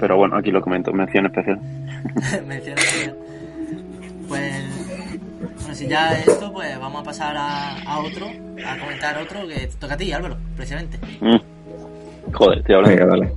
[0.00, 1.60] Pero bueno, aquí lo comento, mención especial.
[2.46, 3.16] mención especial.
[4.26, 4.80] Pues
[5.72, 8.26] si ya esto, pues vamos a pasar a, otro,
[8.66, 10.98] a comentar otro que toca a ti, Álvaro, precisamente.
[11.20, 12.32] Mm.
[12.32, 13.06] Joder, estoy hablando.
[13.06, 13.32] vale.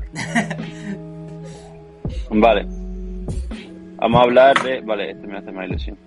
[2.65, 2.65] vale.
[3.97, 4.81] Vamos a hablar de.
[4.81, 5.97] Vale, este me hace más ilusión.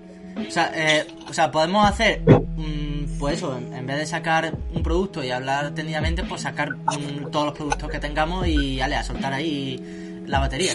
[0.47, 4.83] O sea, eh, o sea, podemos hacer, mm, pues eso, en, vez de sacar un
[4.83, 9.03] producto y hablar técnicamente, pues sacar mm, todos los productos que tengamos y, ale, a
[9.03, 10.73] soltar ahí la batería.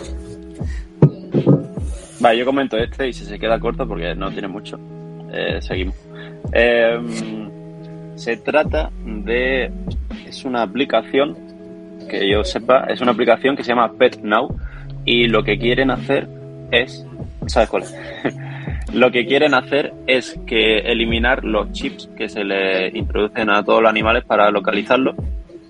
[2.19, 4.79] Vale, yo comento este y si se queda corto porque no tiene mucho.
[5.33, 5.95] Eh, seguimos.
[6.51, 7.49] Em,
[8.15, 9.71] se trata de.
[10.27, 11.35] Es una aplicación
[12.09, 14.55] que yo sepa, es una aplicación que se llama Pet Now
[15.05, 16.27] y lo que quieren hacer
[16.71, 17.05] es.
[17.47, 17.83] ¿Sabes cuál
[18.93, 23.81] lo que quieren hacer es que eliminar los chips que se le introducen a todos
[23.81, 25.15] los animales para localizarlos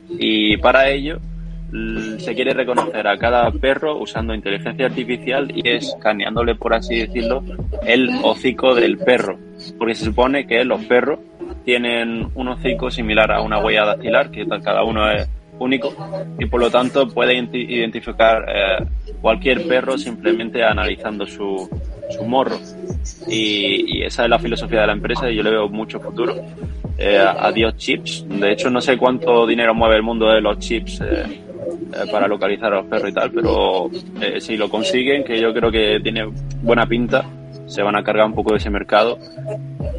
[0.10, 1.20] y para ello
[2.18, 7.44] se quiere reconocer a cada perro usando inteligencia artificial y escaneándole, por así decirlo,
[7.86, 9.38] el hocico del perro.
[9.78, 11.20] Porque se supone que los perros
[11.64, 15.30] tienen un hocico similar a una huella dactilar, que cada uno es
[15.60, 15.94] único,
[16.40, 18.86] y por lo tanto puede identificar eh,
[19.22, 21.70] cualquier perro simplemente analizando su,
[22.10, 22.58] su morro.
[23.28, 26.36] Y, esa es la filosofía de la empresa y yo le veo mucho futuro.
[26.98, 28.26] Eh, adiós chips.
[28.28, 31.02] De hecho, no sé cuánto dinero mueve el mundo de los chips.
[31.02, 31.42] Eh,
[31.94, 33.90] eh, para localizar a los perros y tal, pero
[34.22, 36.26] eh, si lo consiguen, que yo creo que tiene
[36.62, 37.26] buena pinta,
[37.68, 39.18] se van a cargar un poco de ese mercado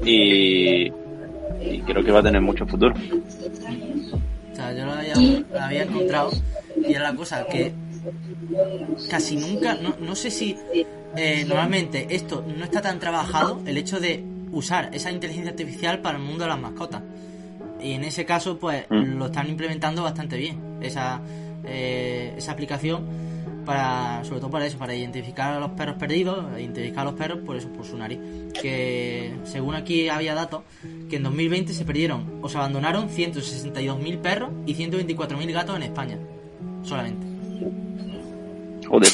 [0.04, 2.94] y, y creo que va a tener mucho futuro.
[4.52, 5.14] O sea, yo lo había,
[5.52, 6.30] lo había encontrado
[6.86, 7.72] y era la cosa que
[9.10, 10.56] casi nunca, no, no sé si
[11.16, 16.18] eh, normalmente esto no está tan trabajado, el hecho de usar esa inteligencia artificial para
[16.18, 17.02] el mundo de las mascotas.
[17.82, 19.18] Y en ese caso, pues Mm.
[19.18, 21.20] lo están implementando bastante bien, esa,
[21.64, 23.04] eh, esa aplicación,
[23.64, 27.38] para sobre todo para eso, para identificar a los perros perdidos, identificar a los perros
[27.46, 28.18] por eso, por su nariz.
[28.60, 30.62] Que según aquí había datos,
[31.08, 36.18] que en 2020 se perdieron o se abandonaron 162.000 perros y 124.000 gatos en España,
[36.82, 37.26] solamente.
[38.86, 39.08] Joder,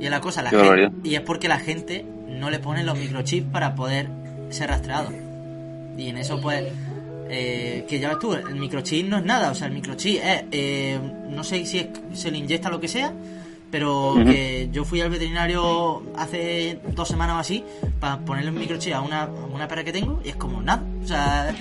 [0.00, 0.68] Y es la cosa, la gente-
[1.04, 4.08] y es porque la gente no le pone los microchips para poder
[4.50, 5.10] ser rastreado.
[5.96, 6.64] Y en eso pues
[7.34, 10.44] eh, que ya ves tú, el microchip no es nada, o sea, el microchip es,
[10.52, 10.98] eh,
[11.30, 13.12] no sé si es- se le inyecta lo que sea,
[13.70, 17.64] pero que yo fui al veterinario hace dos semanas o así
[17.98, 20.84] para ponerle un microchip a una, a una perra que tengo y es como nada,
[21.02, 21.54] o sea,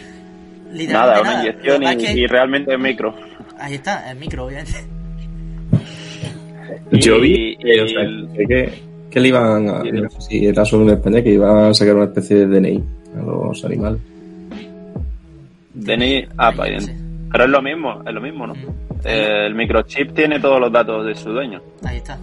[0.74, 1.44] literalmente nada, una nada.
[1.44, 3.16] inyección es y, que- y realmente es micro.
[3.60, 4.74] Ahí está, el micro, obviamente.
[6.92, 8.02] Yo Y- vi que, o sea,
[8.48, 8.74] que,
[9.10, 11.96] que le iban a, no sé si era solo en España, que iban a sacar
[11.96, 12.84] una especie de DNI
[13.18, 14.00] a los animales.
[15.84, 16.92] DNI APA, Sí.
[17.32, 18.54] pero es lo mismo, es lo mismo, ¿no?
[18.56, 18.68] Mm.
[19.06, 21.62] Eh, el microchip tiene todos los datos de su dueño.
[21.84, 22.18] Ahí está.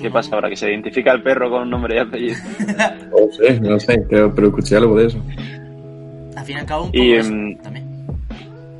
[0.00, 0.48] ¿Qué pasa ahora?
[0.50, 2.36] Que se identifica el perro con nombre y apellido.
[3.10, 5.18] No sé, no sé, creo- pero escuché algo de eso.
[6.36, 8.06] Al fin y al cabo, un Y, poco eso em, también.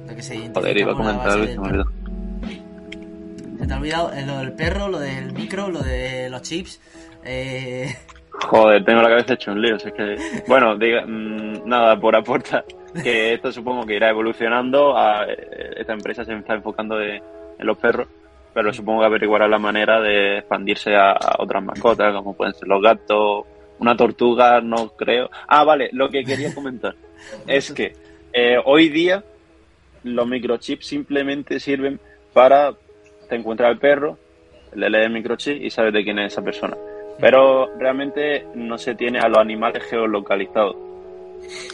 [0.08, 1.84] Lo que se identifica Joder, iba a comentar algo se me olvidó.
[3.58, 6.80] Se te ha olvidado eh, lo del perro, lo del micro, lo de los chips.
[7.24, 7.94] Eh,
[8.42, 9.77] Joder, tengo la cabeza hecho un lío.
[9.77, 10.16] es que...
[10.49, 12.64] Bueno, diga, mm, nada, por aporta
[13.03, 14.97] que esto supongo que irá evolucionando.
[14.97, 17.23] A, eh, esta empresa se está enfocando de-
[17.59, 18.09] en los perros,
[18.53, 22.68] pero supongo que averiguará la manera de expandirse a, a otras mascotas, como pueden ser
[22.68, 23.44] los gatos,
[23.79, 25.31] una tortuga, no creo.
[25.49, 26.94] Ah, vale, lo que quería comentar
[27.47, 27.92] es que
[28.33, 29.23] eh, hoy día
[30.03, 31.99] los microchips simplemente sirven
[32.33, 32.75] para
[33.29, 34.18] te encuentras al perro,
[34.75, 36.77] le lees el microchip y sabes de quién es esa persona.
[37.18, 40.77] Pero realmente no se tiene a los animales geolocalizados.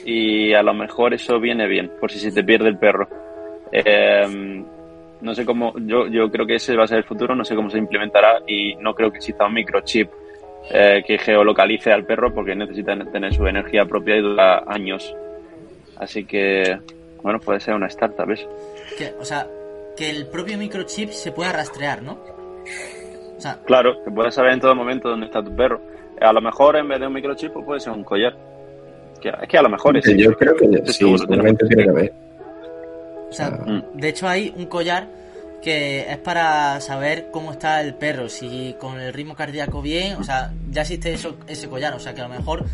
[0.05, 3.09] Y a lo mejor eso viene bien, por si se te pierde el perro.
[3.73, 4.65] Eh,
[5.21, 7.55] no sé cómo, yo, yo creo que ese va a ser el futuro, no sé
[7.55, 10.11] cómo se implementará y no creo que exista un microchip
[10.71, 15.15] eh, que geolocalice al perro porque necesita tener su energía propia y dura años.
[15.97, 16.79] Así que,
[17.23, 18.29] bueno, puede ser una startup
[18.97, 19.47] que, o sea,
[19.97, 22.19] que el propio microchip se pueda rastrear, ¿no?
[23.41, 25.81] O sea, Claro, que puedes saber en todo momento dónde está tu perro.
[26.21, 28.37] A lo mejor en vez de un microchip pues puede ser un collar.
[29.19, 30.05] Que- Es que a lo mejor es.
[30.15, 32.13] Yo creo que sí, seguramente tiene que haber.
[33.31, 33.83] o sea, Mm.
[33.95, 35.07] de hecho hay un collar
[35.63, 40.25] que es para saber cómo está el perro, si con el ritmo cardíaco bien, o
[40.25, 42.65] sea, ya existe eso, ese collar, o sea que a lo mejor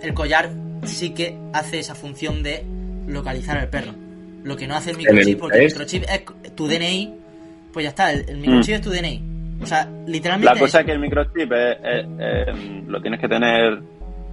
[0.00, 0.48] el collar
[0.84, 2.64] sí que hace esa función de
[3.06, 3.92] localizar al perro.
[4.44, 7.14] Lo que no hace el microchip, porque el microchip es tu DNI,
[7.72, 9.22] pues ya está, el, el microchip es tu DNI.
[9.62, 10.50] O sea, literalmente...
[10.50, 10.54] Mm.
[10.54, 11.78] La cosa es- es que el microchip es-
[12.18, 13.80] es- lo tienes que tener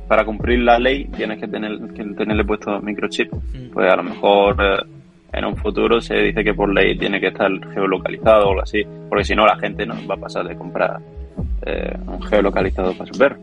[0.08, 3.34] para cumplir la ley, tienes que tener que tenerle puesto microchip.
[3.34, 3.70] Mm.
[3.74, 4.78] Pues a lo mejor eh,
[5.38, 8.84] en un futuro se dice que por ley tiene que estar geolocalizado o algo así,
[9.10, 11.00] porque si no la gente no va a pasar de comprar
[11.66, 13.38] eh, un geolocalizado para su perro.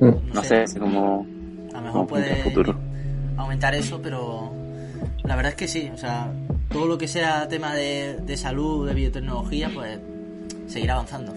[0.00, 1.26] No sé, es como
[1.72, 2.74] A lo mejor cómo puede futuro.
[3.36, 4.50] aumentar eso, pero
[5.24, 5.90] la verdad es que sí.
[5.94, 6.28] O sea,
[6.72, 10.00] todo lo que sea tema de, de salud, de biotecnología, pues
[10.66, 11.32] seguirá avanzando.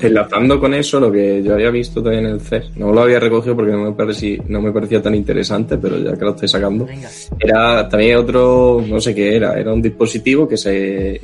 [0.00, 3.20] Enlazando con eso, lo que yo había visto también en el CES, no lo había
[3.20, 6.48] recogido porque no me, parecía, no me parecía tan interesante, pero ya que lo estoy
[6.48, 7.08] sacando, Venga.
[7.38, 11.20] era también otro, no sé qué era, era un dispositivo que se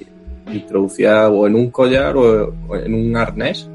[0.52, 3.68] introducía o en un collar o, o en un arnés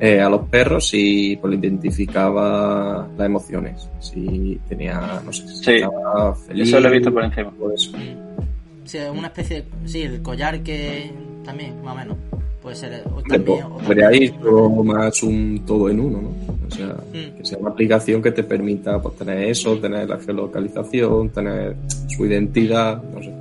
[0.00, 3.88] eh, a los perros y pues, le identificaba las emociones.
[4.00, 5.72] Si tenía, no sé, si Sí.
[5.76, 6.68] estaba feliz.
[6.68, 7.52] Eso lo he visto por encima.
[7.60, 7.92] o eso.
[7.96, 8.84] Mm.
[8.84, 9.88] Sí, una especie de...
[9.88, 11.10] Sí, el collar que
[11.48, 12.16] también, más o menos.
[12.62, 13.02] Puede ser...
[13.14, 16.28] O también, pues, o también- todo más un todo en uno, ¿no?
[16.66, 17.36] O sea, Mm.
[17.38, 21.76] que sea una aplicación que te permita pues, tener eso, tener la geolocalización, tener
[22.08, 23.32] su identidad, no sé.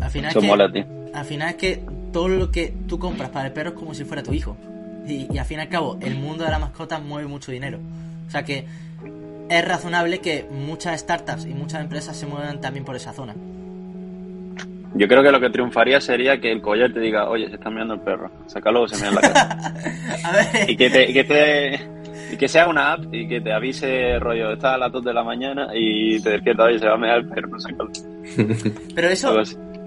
[0.00, 0.84] Al final, Eso es que, mola, tío.
[1.12, 1.80] al final es que
[2.12, 4.56] todo lo que tú compras para el perro es como si fuera tu hijo.
[5.06, 7.78] Y, y al fin y al cabo, el mundo de la mascota mueve mucho dinero.
[8.26, 8.64] O sea que
[9.48, 13.34] es razonable que muchas startups y muchas empresas se muevan también por esa zona.
[14.98, 17.70] Yo creo que lo que triunfaría sería que el collar te diga, oye, se está
[17.70, 19.74] mirando el perro, sácalo o se mea en la cara.
[20.24, 21.80] A ver, y que te, y que te
[22.32, 25.14] y que sea una app y que te avise rollo, está a las 2 de
[25.14, 27.90] la mañana y te despierta y se va a mear el perro, sácalo.
[28.94, 29.40] pero eso,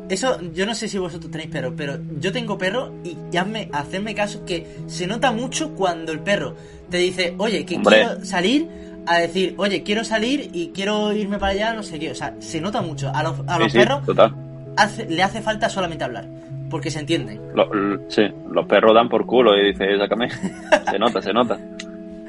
[0.10, 3.69] eso, yo no sé si vosotros tenéis perro, pero yo tengo perro y ya me,
[3.74, 6.56] hacerme caso que se nota mucho cuando el perro
[6.89, 7.98] te dice, oye, que Hombre.
[7.98, 8.67] quiero salir,
[9.06, 12.12] a decir, oye, quiero salir y quiero irme para allá, no sé qué.
[12.12, 13.12] O sea, se nota mucho.
[13.13, 14.36] A los, a Sí, los sí, perros total.
[14.83, 16.25] Hace- le hace falta solamente hablar,
[16.69, 17.39] porque se entienden.
[17.55, 17.69] Lo-
[18.09, 20.29] sí, los perros dan por culo y dice, sácame.
[20.29, 21.57] se nota, se nota.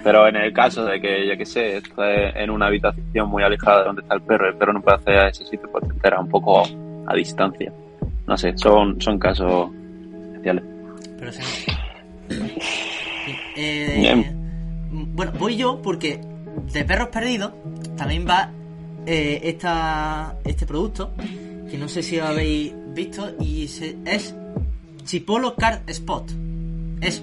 [0.03, 3.43] Pero en el caso de que, ya que sé, esto es en una habitación muy
[3.43, 5.85] alejada de donde está el perro, el perro no puede acceder a ese sitio, pues
[5.87, 6.63] te enteras un poco
[7.07, 7.71] a distancia.
[8.27, 9.71] No sé, son, son casos
[10.33, 10.65] especiales.
[11.19, 11.81] Pero se nota.
[13.57, 14.37] Eh, Bien.
[15.15, 16.21] Bueno, voy yo porque
[16.73, 17.53] de perros perdidos
[17.97, 18.51] también va
[19.07, 21.13] eh, esta, este producto
[21.71, 23.65] que no sé si lo habéis visto y
[24.05, 24.35] es
[25.05, 26.31] Chipolo Card Spot.
[27.01, 27.23] Es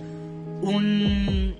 [0.62, 1.56] un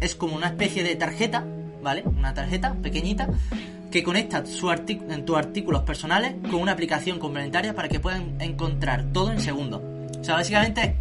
[0.00, 1.44] es como una especie de tarjeta,
[1.82, 2.02] ¿vale?
[2.04, 3.28] Una tarjeta pequeñita
[3.90, 9.04] que conecta su en tus artículos personales con una aplicación complementaria para que puedan encontrar
[9.12, 9.82] todo en segundos.
[10.18, 10.96] O sea, básicamente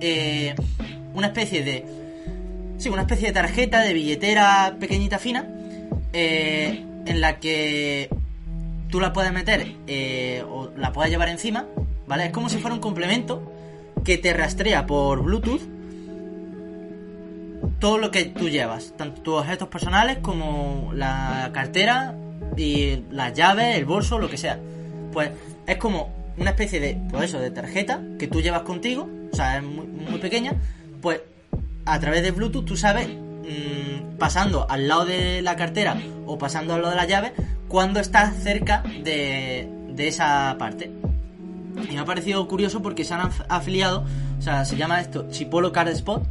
[0.00, 0.54] eh,
[1.14, 1.84] una especie de
[2.78, 5.48] sí, una especie de tarjeta de billetera pequeñita fina
[6.12, 8.10] eh, en la que
[8.92, 11.66] tú la puedes meter eh, o la puedes llevar encima,
[12.06, 12.26] ¿vale?
[12.26, 13.50] Es como si fuera un complemento
[14.04, 15.62] que te rastrea por Bluetooth
[17.78, 22.14] todo lo que tú llevas, tanto tus objetos personales como la cartera
[22.56, 24.58] y las llaves, el bolso, lo que sea.
[25.10, 25.30] Pues
[25.66, 29.56] es como una especie de, pues eso, de tarjeta que tú llevas contigo, o sea,
[29.56, 30.52] es muy, pequeña,
[31.00, 31.22] pues
[31.86, 36.74] a través de Bluetooth tú sabes, mm, pasando al lado de la cartera o pasando
[36.74, 37.32] al lado de la llave,
[37.72, 40.90] cuando estás cerca de, de esa parte.
[41.90, 44.04] Y me ha parecido curioso porque se han af- afiliado,
[44.38, 46.22] o sea, se llama esto Chipolo Card Spot,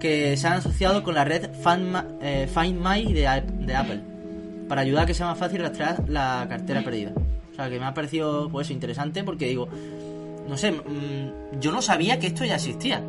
[0.00, 1.50] que se han asociado con la red
[2.22, 3.26] eh, Find My de,
[3.76, 4.00] Apple,
[4.68, 7.12] para ayudar a que sea más fácil rastrear la cartera perdida.
[7.52, 9.68] O sea, que me ha parecido, pues interesante porque digo,
[10.48, 13.02] no sé, mm, yo no sabía que esto ya existía.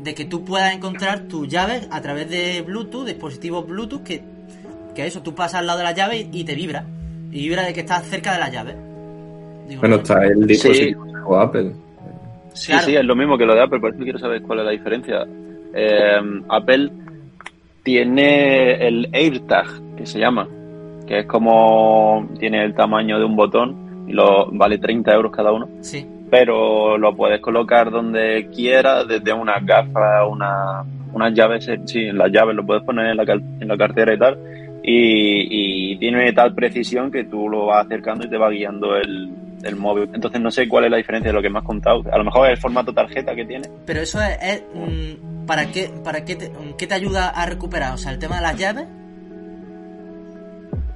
[0.00, 4.22] De que tú puedas encontrar tus llaves a través de Bluetooth, dispositivos Bluetooth, que,
[4.94, 6.84] que eso, tú pasas al lado de la llave y, y te vibra.
[7.36, 8.74] Y vibra de que estás cerca de la llave.
[9.68, 11.72] Digo, Bueno, no, está el dispositivo o Apple.
[12.54, 12.86] Sí, Claro.
[12.86, 14.70] sí, es lo mismo que lo de Apple, por eso quiero saber cuál es la
[14.70, 15.26] diferencia.
[15.74, 16.90] Eh, Apple
[17.82, 20.48] tiene el AirTag, que se llama,
[21.06, 25.52] que es como tiene el tamaño de un botón y lo vale 30 euros cada
[25.52, 32.10] uno, Sí, pero lo puedes colocar donde quieras, desde unas gafas, una, unas llaves, sí,
[32.12, 34.38] las llaves lo puedes poner en la, car- en la cartera y tal,
[34.88, 39.30] y, y tiene tal precisión que tú lo vas acercando y te va guiando el,
[39.64, 40.08] el móvil.
[40.14, 42.02] Entonces no sé cuál es la diferencia de lo que me has contado.
[42.12, 43.68] A lo mejor es el formato tarjeta que tiene.
[43.84, 47.46] pero eso es, es, mm, ¿para qué, para qué te, mm, qué te ayuda a
[47.46, 47.94] recuperar?
[47.94, 48.86] O sea, el tema de las llaves.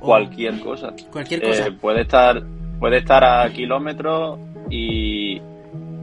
[0.00, 0.92] O cualquier cosa.
[1.10, 1.70] Cualquier Eh, cosa.
[1.80, 2.42] puede estar
[2.78, 4.38] puede estar a kilómetros
[4.70, 5.38] y,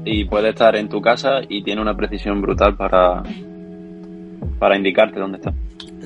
[0.06, 3.24] y puede estar en tu casa y tiene una precisión brutal para
[4.60, 5.54] para indicarte dónde está.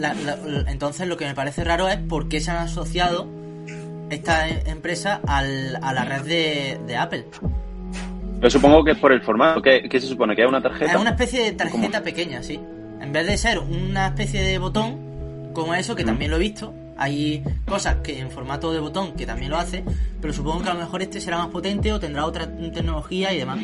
[0.01, 3.27] La- la- la- entonces lo que me parece raro es por qué se han asociado
[4.09, 7.25] esta e- empresa al, a la red de, de Apple.
[8.41, 9.61] Yo supongo que es por el formato.
[9.61, 10.35] ¿Qué, qué se supone?
[10.35, 10.91] ¿Que es una tarjeta?
[10.93, 12.03] Es una especie de tarjeta ¿Cómo?
[12.03, 12.59] pequeña, sí.
[12.99, 16.07] En vez de ser una especie de botón, como eso, que Mm.
[16.07, 19.83] también lo he visto, hay cosas que en formato de botón que también lo hace,
[20.19, 23.37] pero supongo que a lo mejor este será más potente o tendrá otra tecnología y
[23.37, 23.59] demás.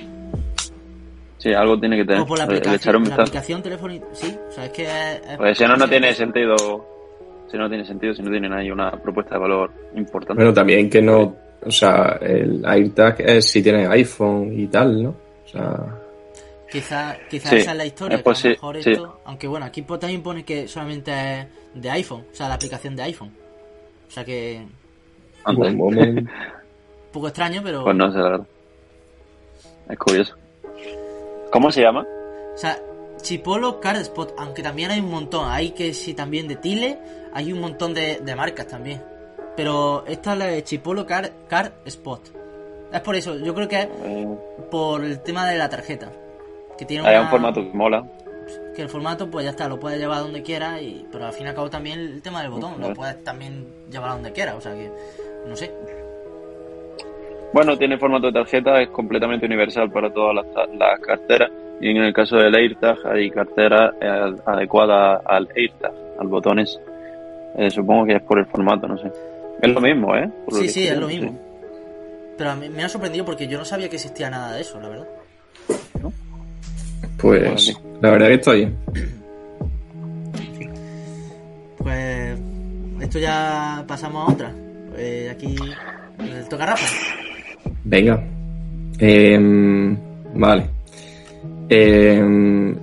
[1.38, 2.22] Sí, algo tiene que tener.
[2.22, 4.72] O por la Le- le echaré aplicación, un la aplicación teléfono, sí, o sea, es
[4.72, 6.56] que es- es- Pues si no, no tiene sentido.
[7.50, 10.36] Si no tiene sentido, si no tienen ahí una propuesta de valor importante.
[10.36, 15.10] Bueno, también que no, o sea, el AirTag es si tienes iPhone y tal, ¿no?
[15.46, 15.96] O sea,
[16.70, 18.18] Quizá, quizá Sí, esa es la historia.
[18.18, 18.92] es que a lo mejor sí.
[18.92, 22.56] esto, aunque bueno, aquí pues también pone que solamente es de iPhone, o sea, la
[22.56, 23.32] aplicación de iPhone.
[24.08, 24.66] O sea que
[25.46, 25.56] un
[27.14, 27.86] poco extraño, pero.
[27.86, 28.48] Pues no sé, la verdad.
[29.90, 30.36] Es curioso.
[31.52, 32.06] ¿Cómo se llama?
[32.54, 32.80] O sea,
[33.22, 35.50] Chipolo Card Spot, aunque también hay un montón.
[35.50, 37.00] Hay que sí también de Tile,
[37.34, 39.02] hay un montón de, de marcas también.
[39.56, 42.22] Pero esta es la de Chipolo Card, Card Spot.
[42.94, 43.88] Es por eso, yo creo que es
[44.70, 46.12] por el tema de la tarjeta.
[46.78, 48.04] Que tiene hay una- un formato que mola.
[48.76, 51.48] que el formato pues ya está, lo puedes llevar donde quieras, y, pero al fin
[51.48, 54.56] y al cabo también el tema del botón, lo puedes también llevar a donde quieras,
[54.56, 54.92] o sea que,
[55.48, 55.72] no sé.
[57.54, 61.52] Bueno, tiene formato de tarjeta, es completamente universal para todas las, las carteras.
[61.80, 66.80] Y en el caso del AirTag, hay carteras eh, adecuadas al AirTag, al botón ese.
[67.58, 69.12] Eh, supongo que es por el formato, no sé.
[69.62, 70.30] Es lo mismo, ¿eh?
[70.46, 71.38] Por Sí, sí, es lo mismo.
[72.38, 74.80] Pero a mí me ha sorprendido porque yo no sabía que existía nada de eso,
[74.80, 75.08] la verdad.
[77.18, 78.78] Pues la verdad que está bien.
[81.78, 82.40] Pues
[83.02, 84.54] esto ya pasamos a otra.
[84.96, 85.56] Eh, aquí
[86.50, 86.86] toca Rafa.
[87.84, 88.24] Venga.
[89.00, 89.96] Em,
[90.34, 90.70] vale.
[91.70, 92.76] Em,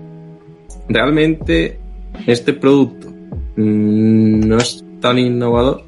[0.88, 1.78] realmente
[2.26, 3.08] este producto
[3.56, 5.84] mm, no es tan innovador,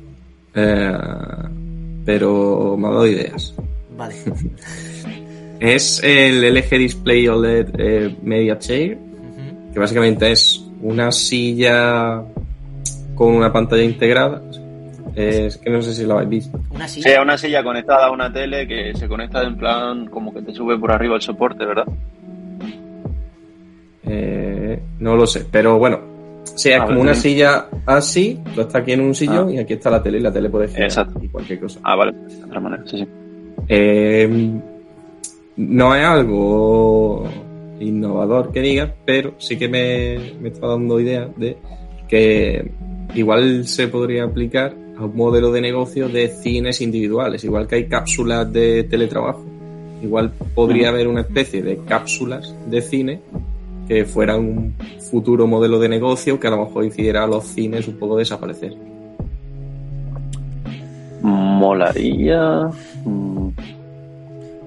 [0.54, 0.92] eh,
[2.04, 3.54] pero me ha dado ideas.
[3.96, 4.14] Vale.
[5.58, 8.98] Es el LG Display OLED eh, Media Chair,
[9.72, 12.22] que básicamente es una silla
[13.14, 14.42] con una pantalla integrada.
[15.16, 16.60] Es que no sé si lo habéis visto.
[16.70, 17.14] Una Sí, silla.
[17.16, 20.52] es una silla conectada a una tele que se conecta en plan como que te
[20.52, 21.86] sube por arriba el soporte, ¿verdad?
[24.04, 26.00] Eh, no lo sé, pero bueno.
[26.54, 27.30] Sí, es A como ver, una sí.
[27.30, 29.52] silla así, tú estás aquí en un sillón Ah.
[29.52, 31.18] y aquí está la tele y la tele puede girar Exacto.
[31.22, 31.80] y cualquier cosa.
[31.82, 33.06] Ah, vale, de otra manera, sí, sí.
[33.68, 34.50] Eh,
[35.56, 37.28] no es algo
[37.80, 41.56] innovador que diga, pero sí que me, me está dando idea de
[42.06, 42.70] que
[43.14, 47.88] igual se podría aplicar a un modelo de negocio de cines individuales, igual que hay
[47.88, 49.44] cápsulas de teletrabajo.
[50.02, 53.20] Igual podría haber una especie de cápsulas de cine
[53.88, 54.74] que fueran un
[55.10, 58.74] futuro modelo de negocio que a lo mejor hiciera a los cines un poco desaparecer.
[61.22, 62.70] Molaría.
[63.04, 63.48] mm,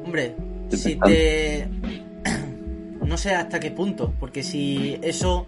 [0.05, 0.35] Hombre,
[0.69, 1.67] si te...
[3.05, 5.47] No sé hasta qué punto, porque si eso...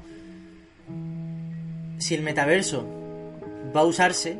[1.99, 2.83] Si el metaverso
[3.75, 4.37] va a usarse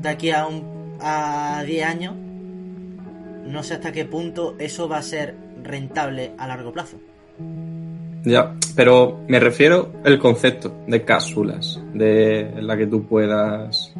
[0.00, 2.14] de aquí a, un, a 10 años,
[3.46, 6.98] no sé hasta qué punto eso va a ser rentable a largo plazo.
[8.24, 13.94] Ya, pero me refiero al concepto de cápsulas, de la que tú puedas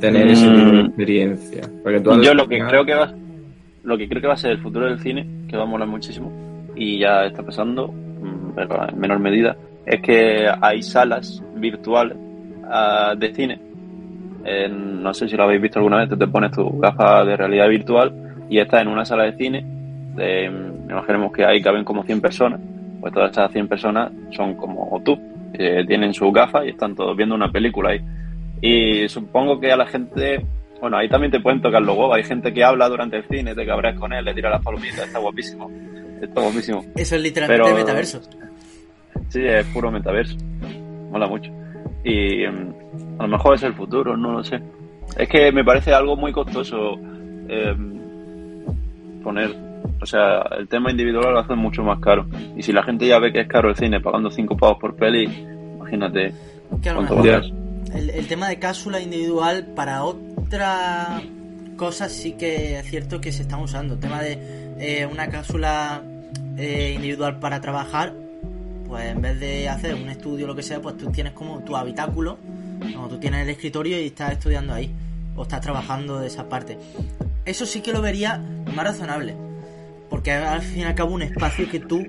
[0.00, 0.86] tener ese tipo de Mm.
[0.86, 1.62] experiencia.
[1.82, 3.12] Porque tú Yo lo que creo que va
[3.84, 5.88] lo que creo que va a ser el futuro del cine, que va a molar
[5.88, 6.30] muchísimo,
[6.76, 12.16] y ya está pasando, mm, pero en menor medida, es que hay salas virtuales
[12.70, 13.58] ah, de cine.
[14.44, 17.36] En- no sé si lo habéis visto alguna vez, tú te pones tu gafa de
[17.36, 18.12] realidad virtual
[18.48, 19.64] y estás en una sala de cine.
[20.88, 22.60] imaginemos que ahí caben como 100 personas,
[23.00, 25.16] pues todas esas 100 personas son como tú,
[25.52, 28.00] que tienen su gafa y están todos viendo una película ahí.
[28.60, 30.44] Y supongo que a la gente,
[30.80, 32.16] bueno, ahí también te pueden tocar los huevos.
[32.16, 35.06] Hay gente que habla durante el cine, te cabreas con él, le tira las palomitas,
[35.06, 35.70] está guapísimo.
[36.20, 36.84] Está guapísimo.
[36.96, 38.20] Eso es literalmente Pero- metaverso.
[39.28, 40.36] Sí, es puro metaverso.
[41.12, 41.52] Mola mucho.
[42.08, 44.60] Y mm, a lo mejor es el futuro, no lo sé.
[45.16, 46.94] Es que me parece algo muy costoso
[47.48, 47.74] eh,
[49.22, 49.54] poner,
[50.00, 52.26] o sea, el tema individual lo hace mucho más caro.
[52.56, 54.96] Y si la gente ya ve que es caro el cine pagando 5 pavos por
[54.96, 55.24] peli,
[55.76, 56.34] imagínate
[56.82, 57.52] Que a lo cuánto mejor va a ser.
[57.94, 61.22] el, el tema de cápsula individual para otra
[61.76, 63.94] cosas sí que es cierto que se están usando.
[63.94, 64.38] El tema de
[64.78, 66.02] eh, una cápsula
[66.56, 68.14] eh, individual para trabajar,
[68.88, 71.60] pues en vez de hacer un estudio o lo que sea, pues tú tienes como
[71.60, 72.38] tu habitáculo,
[72.94, 74.90] como tú tienes el escritorio y estás estudiando ahí,
[75.36, 76.78] o estás trabajando de esa parte.
[77.44, 78.38] Eso sí que lo vería
[78.74, 79.36] más razonable,
[80.08, 82.06] porque al fin y al cabo un espacio que tú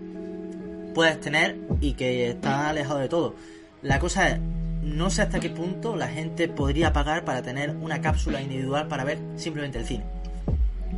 [0.96, 3.36] puedes tener y que está alejado de todo.
[3.82, 4.40] La cosa es,
[4.82, 9.04] no sé hasta qué punto la gente podría pagar para tener una cápsula individual para
[9.04, 10.19] ver simplemente el cine.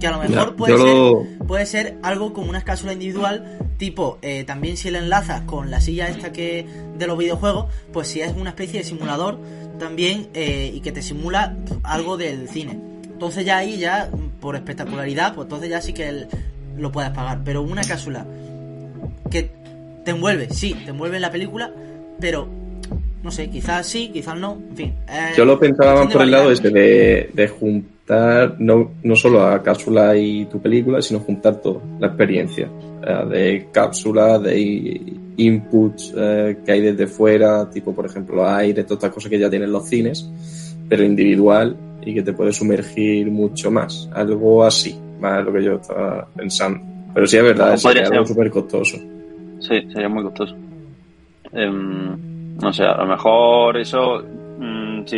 [0.02, 4.18] Que a lo mejor puede, ser, lo- puede ser algo como una cápsula individual, tipo,
[4.22, 6.66] eh, también si la enlazas con la silla esta que
[6.98, 9.38] de los videojuegos, pues si es una especie de simulador
[9.80, 12.78] también eh, y que te simula algo del cine.
[13.04, 16.28] Entonces ya ahí ya, por espectacularidad, pues entonces ya sí que el-
[16.78, 17.42] lo puedes pagar.
[17.46, 18.26] Pero una cápsula
[19.30, 19.52] que
[20.04, 21.72] te envuelve, sí, te envuelve en la película,
[22.20, 22.48] pero
[23.24, 24.94] no sé, quizás sí, quizás no, en fin.
[25.08, 27.48] eh, Yo lo pensaba más por el lado ese de, de
[28.12, 32.70] juntar no, no solo a cápsula y tu película, sino juntar todo, la experiencia.
[33.04, 35.02] eh, de cápsulas, de
[35.38, 39.50] inputs eh, que hay desde fuera, tipo por ejemplo aire, todas estas cosas que ya
[39.50, 40.30] tienen los cines,
[40.88, 44.10] pero individual y que te puede sumergir mucho más.
[44.14, 46.80] Algo así, más lo que yo estaba pensando.
[47.14, 48.98] Pero sí es verdad, es algo súper costoso.
[49.60, 50.56] Sí, sería muy costoso.
[51.54, 54.24] Em, no sé, a lo mejor eso,
[54.60, 55.18] mm, si,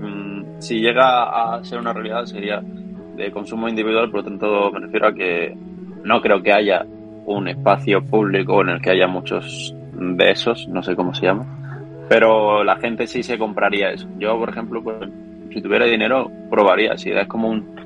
[0.00, 4.80] mm, si llega a ser una realidad, sería de consumo individual, por lo tanto me
[4.80, 5.56] refiero a que
[6.04, 6.86] no creo que haya
[7.24, 11.46] un espacio público en el que haya muchos de esos, no sé cómo se llama,
[12.08, 14.06] pero la gente sí se compraría eso.
[14.18, 14.96] Yo, por ejemplo, pues,
[15.52, 17.76] si tuviera dinero, probaría, si es como un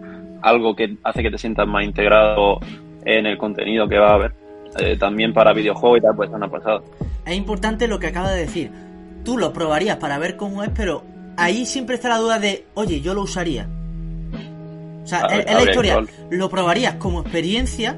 [0.42, 2.60] algo que hace que te sientas más integrado
[3.04, 4.34] en el contenido que va a haber.
[4.78, 6.80] Eh, también para videojuegos y tal, pues es una pasada.
[7.26, 8.70] Es importante lo que acaba de decir.
[9.24, 11.02] Tú lo probarías para ver cómo es, pero
[11.36, 13.68] ahí siempre está la duda de, oye, yo lo usaría.
[15.02, 15.98] O sea, es, es la historia.
[16.30, 17.96] Lo probarías como experiencia,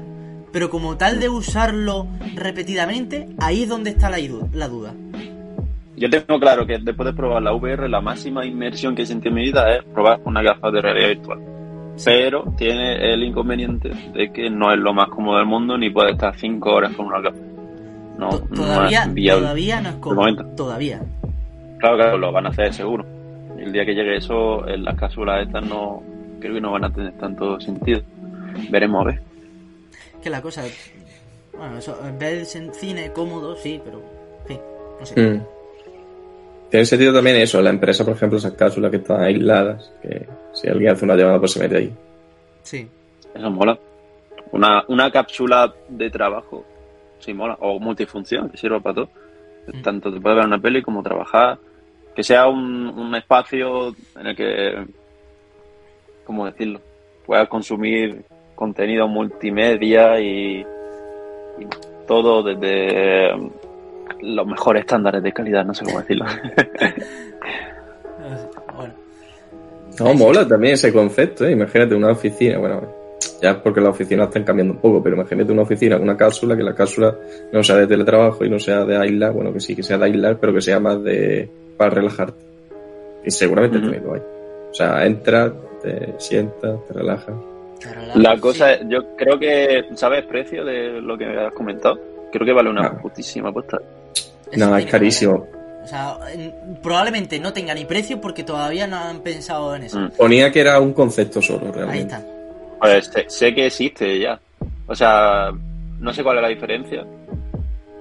[0.51, 4.17] pero como tal de usarlo repetidamente, ahí es donde está la,
[4.67, 4.93] duda.
[5.95, 9.29] Yo tengo claro que después de probar la VR, la máxima inmersión que he sentido
[9.29, 11.39] en mi vida es probar una gafa de realidad virtual.
[11.95, 12.05] Sí.
[12.07, 16.13] pero tiene el inconveniente de que no es lo más cómodo del mundo ni puede
[16.13, 17.45] estar cinco horas con una cápsula.
[18.17, 19.41] No, To- no todavía, es viable.
[19.43, 20.45] todavía no es cómodo.
[20.55, 21.01] Todavía.
[21.77, 23.05] Claro, claro, lo van a hacer seguro.
[23.63, 26.03] El día que llegue eso, en las cápsulas estas no
[26.41, 28.01] creo que no van a tener tanto sentido.
[28.69, 29.21] Veremos a ver.
[30.21, 30.63] Que la cosa.
[31.57, 34.01] Bueno, eso, en vez de cine cómodo, sí, pero.
[34.41, 34.59] En fin,
[34.99, 35.21] no sé.
[35.21, 35.41] Mm.
[36.69, 40.67] Tiene sentido también eso, la empresa, por ejemplo, esas cápsulas que están aisladas, que si
[40.67, 41.93] alguien hace una llamada pues se mete ahí.
[42.63, 42.87] Sí.
[43.33, 43.79] Eso mola.
[44.51, 46.65] Una, una cápsula de trabajo,
[47.19, 47.57] sí mola.
[47.61, 49.09] O multifunción, que sirva para todo.
[49.67, 49.81] Mm.
[49.83, 51.59] Tanto te puede ver una peli como trabajar.
[52.15, 54.85] Que sea un, un espacio en el que,
[56.25, 56.79] ¿cómo decirlo?
[57.25, 58.23] Puedas consumir
[58.55, 61.67] contenido multimedia y, y
[62.07, 63.51] todo desde eh,
[64.21, 66.25] los mejores estándares de calidad, no sé cómo decirlo.
[68.75, 68.93] Bueno,
[69.99, 71.51] No, mola también ese concepto, ¿eh?
[71.51, 72.81] Imagínate una oficina, bueno,
[73.41, 76.55] ya es porque las oficinas están cambiando un poco, pero imagínate una oficina, una cápsula,
[76.55, 77.15] que la cápsula
[77.51, 80.05] no sea de teletrabajo y no sea de aislar, bueno, que sí, que sea de
[80.05, 82.43] aislar, pero que sea más de para relajarte.
[83.25, 83.85] Y seguramente Ujú.
[83.87, 84.21] también lo hay.
[84.71, 85.51] O sea, entras,
[85.81, 87.35] te sientas, te relajas.
[88.15, 91.99] La cosa es, yo creo que, ¿sabes precio de lo que has comentado?
[92.31, 92.97] Creo que vale una Ah.
[93.01, 93.77] putísima apuesta.
[94.55, 95.45] No, es carísimo.
[95.83, 99.99] O sea, en- probablemente no tenga ni precio porque todavía no han pensado en eso.
[99.99, 100.11] Mm.
[100.11, 102.15] Ponía que era un concepto solo, Ahí realmente.
[102.15, 102.25] está.
[102.79, 104.39] Pues sé, sé que existe ya.
[104.87, 105.51] O sea,
[105.99, 107.05] no sé cuál es la diferencia.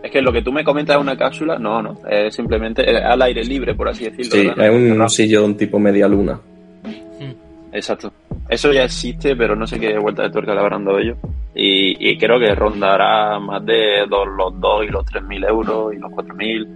[0.03, 1.97] Es que lo que tú me comentas es una cápsula, no, no.
[2.09, 4.33] Es simplemente al aire libre, por así decirlo.
[4.33, 4.67] Sí, ¿verdad?
[4.67, 6.41] es un No, sillón tipo media luna.
[6.85, 7.75] Mm.
[7.75, 8.13] Exacto.
[8.49, 11.17] Eso ya existe, pero no sé qué vuelta de tuerca le habrán dado ellos.
[11.55, 15.99] Y, y creo que rondará más de dos, los 2 y los 3.000 euros y
[15.99, 16.69] los 4.000.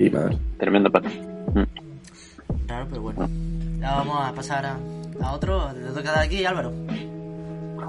[0.00, 0.36] Y más.
[0.58, 1.08] Tremendo pato.
[2.66, 3.28] Raro, pero bueno.
[3.78, 4.76] Ya vamos a pasar a,
[5.22, 5.68] a otro.
[5.72, 6.72] Te toca de aquí, Álvaro.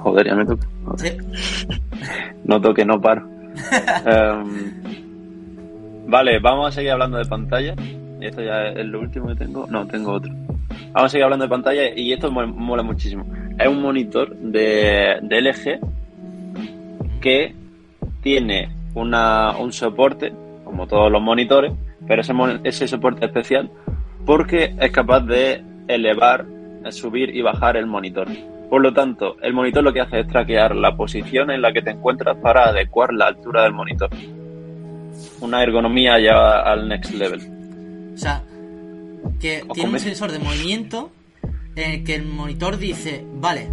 [0.03, 0.67] Joder, ya me toca.
[0.97, 1.09] Sí.
[2.45, 3.27] Noto que no paro.
[4.05, 4.73] Em,
[6.07, 7.75] vale, vamos a seguir hablando de pantalla.
[8.19, 9.67] Esto ya es lo último que tengo.
[9.67, 10.31] No, tengo otro.
[10.93, 13.25] Vamos a seguir hablando de pantalla y esto mo- mola muchísimo.
[13.57, 15.79] Es un monitor de, LG
[17.21, 17.53] que
[18.21, 20.33] tiene una, un soporte,
[20.63, 21.71] como todos los monitores,
[22.07, 22.33] pero ese,
[22.63, 23.69] ese soporte especial
[24.25, 26.45] porque es capaz de elevar,
[26.89, 28.27] subir y bajar el monitor.
[28.71, 31.81] Por lo tanto, el monitor lo que hace es traquear la posición en la que
[31.81, 34.09] te encuentras para adecuar la altura del monitor.
[35.41, 37.41] Una ergonomía ya al next level.
[38.13, 38.41] O sea,
[39.41, 41.11] que O tiene un sensor de movimiento
[41.75, 43.67] en el que el monitor dice, vale,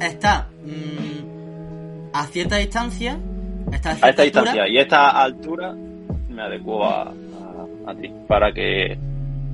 [0.00, 3.16] está mm, a cierta distancia,
[3.72, 5.74] está a cierta A esta altura, distancia y esta altura
[6.28, 8.98] me adecuo a, a- a ti para que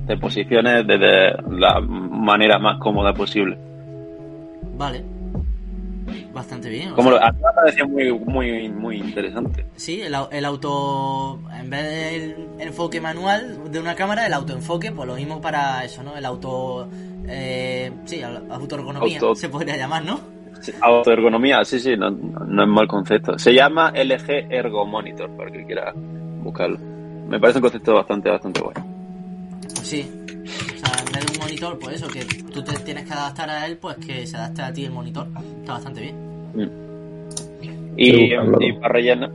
[0.07, 3.57] te posiciones desde la manera más cómoda posible.
[4.83, 5.01] Vale.
[6.33, 6.91] Bastante bien.
[6.93, 9.65] Como sea, lo- a mí me pareció muy, muy, muy interesante.
[9.77, 15.07] Sí, el, el auto, en vez del enfoque manual de una cámara, el autoenfoque, pues
[15.07, 16.17] lo mismo para eso, ¿no?
[16.17, 16.89] El auto,
[17.27, 20.19] eh, sí, autoergonomía, Auto- se podría llamar, ¿no?
[20.59, 23.37] Sí, Autoergonomía, sí, sí, no, no es mal concepto.
[23.39, 26.77] Se llama LG Ergo Monitor, para que quiera buscarlo.
[27.29, 28.85] Me parece un concepto bastante, bastante bueno.
[29.75, 30.09] Pues sí.
[30.43, 33.49] O sea, en vez de un monitor, pues eso, que tú te tienes que adaptar
[33.49, 35.27] a él, pues que se adapte a ti el monitor.
[35.61, 36.15] Está bastante bien.
[37.95, 38.57] Y, búscalo.
[38.61, 39.31] y para rellenar,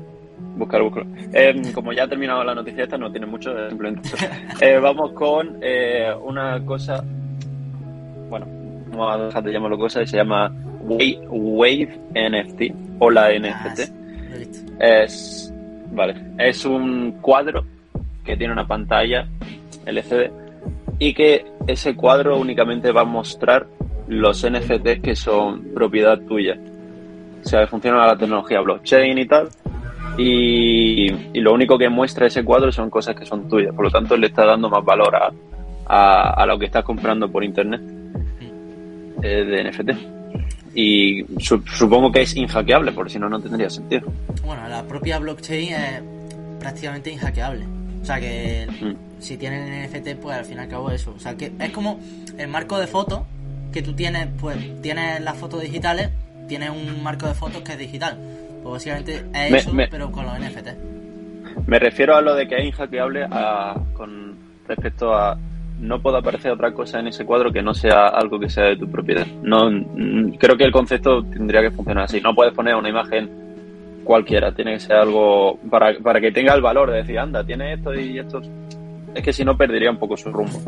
[0.56, 1.06] buscar, buscar.
[1.32, 4.08] Eh, como ya ha terminado la noticia esta, no tiene mucho, eh, simplemente.
[4.60, 7.04] Eh, vamos con eh, una cosa.
[8.28, 8.46] Bueno,
[8.90, 13.38] vamos a dejar de llamarlo cosa y se llama Wave, Wave NFT o la Ah,
[13.38, 13.92] NFT.
[14.80, 15.52] Es,
[15.92, 17.64] vale, es un cuadro
[18.24, 19.26] que tiene una pantalla
[19.86, 20.30] LCD
[20.98, 23.66] y que ese cuadro únicamente va a mostrar
[24.08, 26.58] los NFTs que son propiedad tuya.
[27.44, 29.48] O sea, funciona la tecnología blockchain y tal.
[30.16, 33.74] Y, lo único que muestra ese cuadro son cosas que son tuyas.
[33.74, 37.44] Por lo tanto, le está dando más valor a, a, lo que estás comprando por
[37.44, 37.80] internet
[39.22, 39.90] eh, de NFT.
[40.74, 44.10] Y su- supongo que es inhackeable, porque si no, no tendría sentido.
[44.44, 46.02] Bueno, la propia blockchain es
[46.58, 47.64] prácticamente inhackeable.
[48.02, 49.20] O sea que Mm.
[49.20, 51.12] si tienen NFT, pues al fin y al cabo eso.
[51.16, 51.98] O sea que es como
[52.38, 53.20] el marco de fotos
[53.72, 56.10] que tú tienes, pues tienes las fotos digitales,
[56.48, 58.16] tienes un marco de fotos que es digital.
[58.62, 60.68] Pues básicamente es Me- eso, me- pero con los NFT.
[61.66, 64.36] Me refiero a lo de que es inhackeable a- con
[64.66, 65.36] respecto a
[65.80, 68.76] no puede aparecer otra cosa en ese cuadro que no sea algo que sea de
[68.76, 69.24] tu propiedad.
[69.42, 72.20] No, mm, creo que el concepto tendría que funcionar así.
[72.20, 73.28] No puedes poner una imagen
[74.08, 77.74] cualquiera, tiene que ser algo para, para que tenga el valor de decir, anda, tiene
[77.74, 78.40] esto y esto.
[79.14, 80.58] Es que si no perdería un poco su rumbo.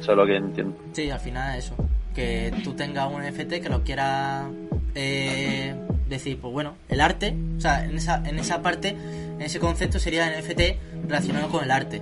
[0.00, 0.74] Eso es lo que entiendo.
[0.92, 1.74] Sí, al final es eso.
[2.14, 4.46] que tú tengas un NFT que lo quieras
[4.94, 5.74] eh,
[6.08, 8.88] decir, pues bueno, el arte, o sea, en esa, en esa parte,
[9.34, 12.00] en ese concepto sería NFT relacionado con el arte,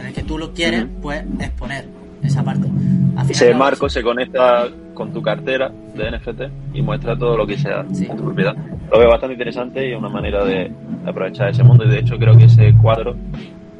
[0.00, 1.86] en el que tú lo quieres, pues exponer
[2.22, 2.68] esa parte.
[2.68, 4.68] Al final, Ese marco se conecta
[5.00, 8.04] con tu cartera de NFT y muestra todo lo que sea Sí.
[8.04, 8.54] en tu propiedad.
[8.92, 10.70] Lo veo bastante interesante y es una manera de
[11.06, 11.84] aprovechar ese mundo.
[11.86, 13.16] Y de hecho creo que ese cuadro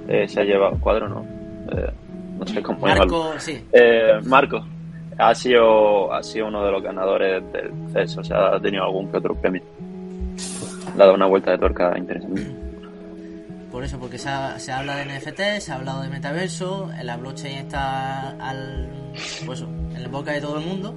[0.09, 0.79] eh, se ha llevado...
[0.81, 1.27] ¿Cuadro no?
[1.77, 1.91] Eh,
[2.39, 2.79] no sé cómo.
[2.81, 4.64] Marco, sí, Eh, Marco
[5.18, 9.11] ha sido, ha sido uno de los ganadores del CES, o sea, ha tenido algún
[9.11, 9.62] que otro premio.
[10.97, 12.47] Le ha dado una vuelta de tuerca interesante.
[13.81, 17.16] Por eso, porque se, ha- se habla de NFT, se ha hablado de metaverso, la
[17.16, 18.91] blockchain está al,
[19.47, 20.95] pues en la boca de todo el mundo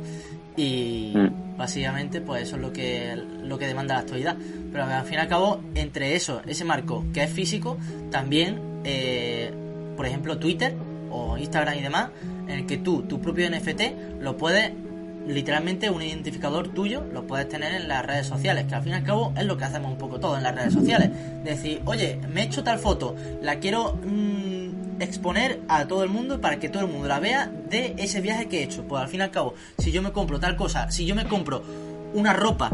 [0.58, 1.56] y Mm.
[1.58, 4.36] básicamente pues eso es lo que, lo que demanda la actualidad.
[4.70, 7.78] Pero al fin y al cabo, entre eso, ese marco que es físico,
[8.12, 9.54] también, eh,
[9.96, 10.76] por ejemplo, Twitter
[11.10, 12.10] o Instagram y demás,
[12.50, 14.74] en el que tú, tu propio NFT, lo puedes
[15.28, 18.96] literalmente un identificador tuyo lo puedes tener en las redes sociales, que al fin y
[18.96, 21.10] al cabo es lo que hacemos un poco todo en las redes sociales.
[21.44, 26.42] Decir, oye, me he hecho tal foto, la quiero mm, exponer a todo el mundo
[26.42, 28.84] para que todo el mundo la vea de ese viaje que he hecho.
[28.84, 31.26] Pues al fin y al cabo, si yo me compro tal cosa, si yo me
[31.26, 31.64] compro
[32.14, 32.72] una ropa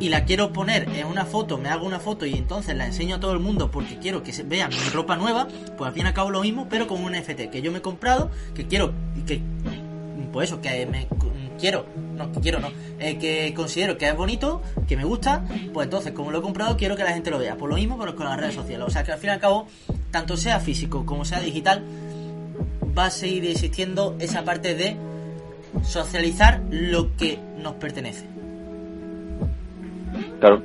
[0.00, 3.16] y la quiero poner en una foto, me hago una foto y entonces la enseño
[3.16, 6.04] a todo el mundo porque quiero que se vean mi ropa nueva, pues al fin
[6.04, 8.66] y al cabo lo mismo, pero con un NFT que yo me he comprado, que
[8.66, 8.92] quiero,
[9.26, 9.42] que
[10.32, 11.06] pues eso, que me
[11.58, 11.86] quiero,
[12.16, 16.12] no, que quiero no, eh, que considero que es bonito, que me gusta, pues entonces
[16.12, 17.56] como lo he comprado quiero que la gente lo vea.
[17.56, 18.86] Por lo mismo, pero con las redes sociales.
[18.86, 19.66] O sea que al fin y al cabo,
[20.10, 21.82] tanto sea físico como sea digital,
[22.96, 24.96] va a seguir existiendo esa parte de
[25.82, 28.26] socializar lo que nos pertenece.
[30.40, 30.62] Claro.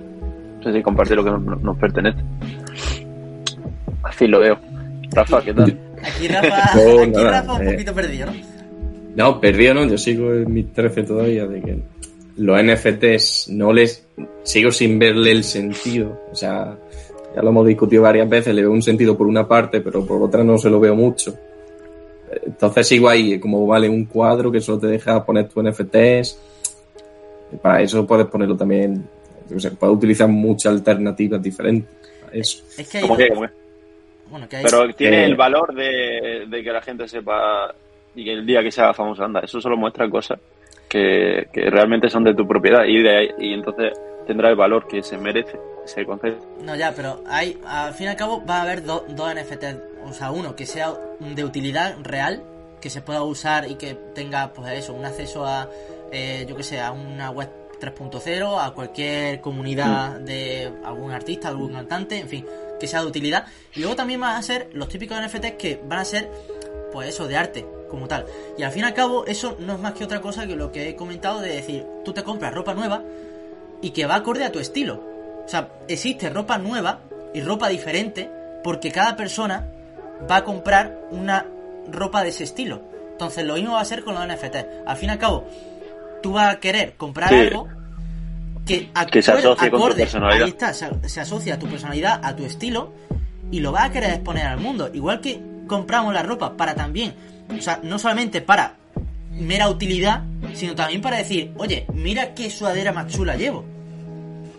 [0.64, 2.20] Sí, sí, compartir lo que nos, nos pertenece.
[4.04, 4.60] Así lo veo.
[5.12, 5.80] Rafa, ¿qué tal?
[6.04, 6.74] Aquí Rafa,
[7.04, 7.72] aquí Rafa un eh.
[7.72, 8.57] poquito perdido, ¿no?
[9.18, 11.78] No, perdido no, yo sigo en mis 13 todavía de que
[12.38, 14.06] los NFTs no les
[14.44, 16.22] sigo sin verle el sentido.
[16.32, 16.78] O sea,
[17.36, 20.22] ya lo hemos discutido varias veces, le veo un sentido por una parte, pero por
[20.22, 21.34] otra no se lo veo mucho.
[22.46, 26.40] Entonces sigo ahí, como vale un cuadro que solo te deja poner tus NFTs.
[27.62, 29.04] Para eso puedes ponerlo también,
[29.56, 31.90] o sea, puedes utilizar muchas alternativas diferentes.
[32.32, 32.64] a Eso.
[32.78, 33.30] Es que hay, ¿Cómo que?
[33.30, 33.50] cómo que?
[34.30, 37.74] bueno, que hay- Pero tiene Eh, el valor de, de que la gente sepa
[38.18, 39.40] y que el día que sea famoso anda.
[39.42, 40.40] Eso solo muestra cosas
[40.90, 43.94] que, que realmente son de tu propiedad y, de ahí- y entonces
[44.26, 46.46] tendrá el valor que se merece ese concepto.
[46.64, 49.78] No, ya, pero hay, al fin y al cabo va a haber do- dos NFTs.
[50.06, 52.44] O sea, uno que sea de utilidad real,
[52.82, 55.70] que se pueda usar y que tenga, pues eso, un acceso a,
[56.12, 57.50] eh, yo que sé, a una web
[57.80, 62.46] 3.0, a cualquier comunidad de algún artista, algún cantante, en fin,
[62.80, 63.46] que sea de utilidad.
[63.76, 66.30] Y luego también van a ser los típicos NFTs que van a ser,
[66.92, 68.26] pues eso, de arte, como tal.
[68.58, 70.72] Y al fin y al cabo, eso no es más que otra cosa que lo
[70.72, 73.04] que he comentado de decir, tú te compras ropa nueva
[73.82, 75.04] y que va acorde a tu estilo.
[75.46, 77.00] O sea, existe ropa nueva
[77.34, 78.30] y ropa diferente
[78.64, 79.68] porque cada persona
[80.30, 81.46] va a comprar una
[81.92, 82.82] ropa de ese estilo.
[83.12, 84.56] Entonces lo mismo va a ser con los NFT.
[84.86, 85.46] Al fin y al cabo,
[86.22, 87.36] tú vas a querer comprar Sí.
[87.36, 87.68] algo
[88.66, 90.02] que, Que se asocie con tu acorde.
[90.04, 90.44] personalidad.
[90.44, 92.92] Ahí está, se, se asocia a tu personalidad, a tu estilo
[93.50, 94.90] y lo vas a querer exponer al mundo.
[94.94, 97.14] Igual que compramos la ropa para también,
[97.50, 98.76] o sea, no solamente para
[99.32, 100.24] mera utilidad,
[100.54, 103.64] sino también para decir, oye, mira qué sudadera más chula llevo.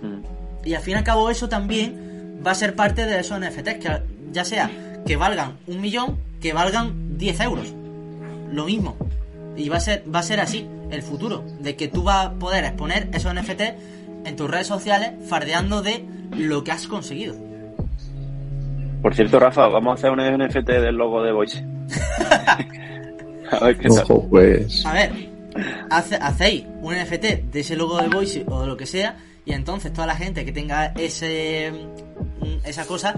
[0.02, 0.66] Mm.
[0.66, 3.74] Y al fin y al cabo eso también va a ser parte de esos NFTs,
[3.74, 4.70] que ya sea
[5.06, 7.74] que valgan un millón, que valgan 10 euros.
[8.52, 8.96] Lo mismo.
[9.56, 12.32] Y va a ser, va a ser así el futuro, de que tú vas a
[12.32, 13.74] poder exponer esos NFTs
[14.24, 16.04] en tus redes sociales fardeando de
[16.36, 17.34] lo que has conseguido.
[19.02, 21.64] Por cierto, Rafa, vamos a hacer un NFT del logo de Voice.
[23.50, 23.98] a ver qué tal.
[24.02, 24.84] Ojo, pues.
[24.86, 25.10] A ver,
[25.90, 29.52] hace- hacéis un NFT de ese logo de Voice o de lo que sea, y
[29.52, 31.70] entonces toda la gente que tenga ese
[32.40, 33.14] mm, esa cosa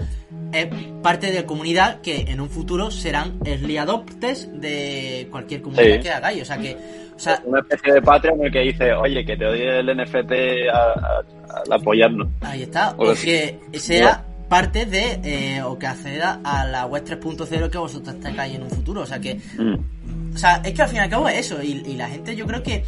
[0.53, 0.67] es
[1.01, 5.99] parte de comunidad que en un futuro serán early adopters de cualquier comunidad Sí.
[6.01, 6.41] que hagáis.
[6.41, 6.77] O sea que,
[7.15, 9.85] o sea, Una especie de Patreon en el que dice, oye, que te doy el
[9.97, 10.31] NFT
[10.73, 12.27] al apoyarnos.
[12.41, 12.91] ahí está.
[12.97, 17.69] O O que- que sea parte de, eh, o que acceda a la web 3.0
[17.69, 18.99] que vosotros tengáis en un futuro.
[18.99, 20.35] O sea que Mm.
[20.35, 21.63] O sea, es que al fin y al cabo es eso.
[21.63, 22.83] Y, y la gente yo creo que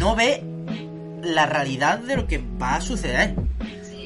[0.00, 0.42] no ve
[1.22, 3.34] la realidad de lo que va a suceder.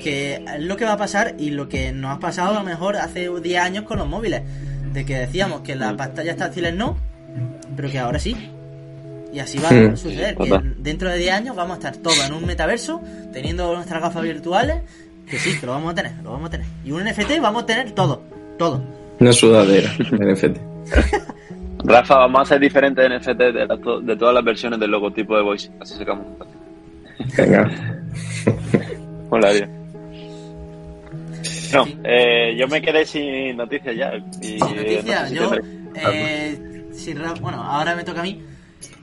[0.03, 2.65] Que es lo que va a pasar y lo que nos ha pasado a lo
[2.65, 4.43] mejor hace 10 años con los móviles.
[4.93, 6.99] De que decíamos que las pantallas táctiles no,
[7.77, 8.37] pero que ahora sí.
[9.33, 10.37] Y así va a suceder.
[10.37, 13.01] Que dentro de 10 años vamos a estar todos en un metaverso,
[13.33, 14.83] teniendo nuestras gafas virtuales.
[15.31, 16.67] Que sí, que lo vamos a tener, lo vamos a tener.
[16.85, 18.23] Y un NFT vamos a tener todo,
[18.59, 18.83] todo.
[19.21, 20.57] Una sudadera, NFT.
[21.85, 25.37] Rafa, vamos a ser diferentes en NFT de, la- de todas las versiones del logotipo
[25.37, 25.71] de Voice.
[25.81, 26.37] Así sacamos un.
[27.37, 27.71] Venga.
[29.31, 29.67] Hola, tío.
[31.73, 34.13] No, eh, yo me quedé sin noticias ya.
[34.43, 35.63] Y, Sin noticias, no sé
[36.93, 37.21] si yo.
[37.23, 38.43] eh, bueno, ahora me toca a mí.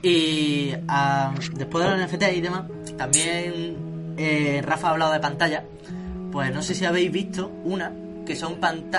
[0.02, 2.64] Y ah, después de los NFT y demás,
[2.96, 5.64] también eh, Rafa ha hablado de pantalla.
[6.32, 7.92] Pues no sé si habéis visto una
[8.26, 8.56] que son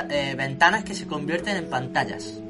[0.10, 2.42] eh, ventanas que se convierten en pantallas.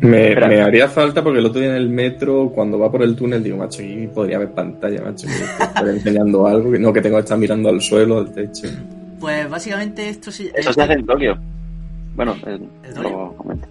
[0.00, 3.42] Me, haría falta porque el otro día en el metro, cuando va por el túnel,
[3.42, 5.26] digo, macho, aquí podría haber pantalla, macho.
[5.26, 8.68] Que estoy enseñando algo, que no que tengo que estar mirando al suelo, al techo.
[9.18, 10.52] Pues básicamente esto se.
[10.54, 11.38] Eso se hace en Tokio.
[12.14, 13.10] Bueno, eh, ¿En Tokio?
[13.10, 13.68] lo comento.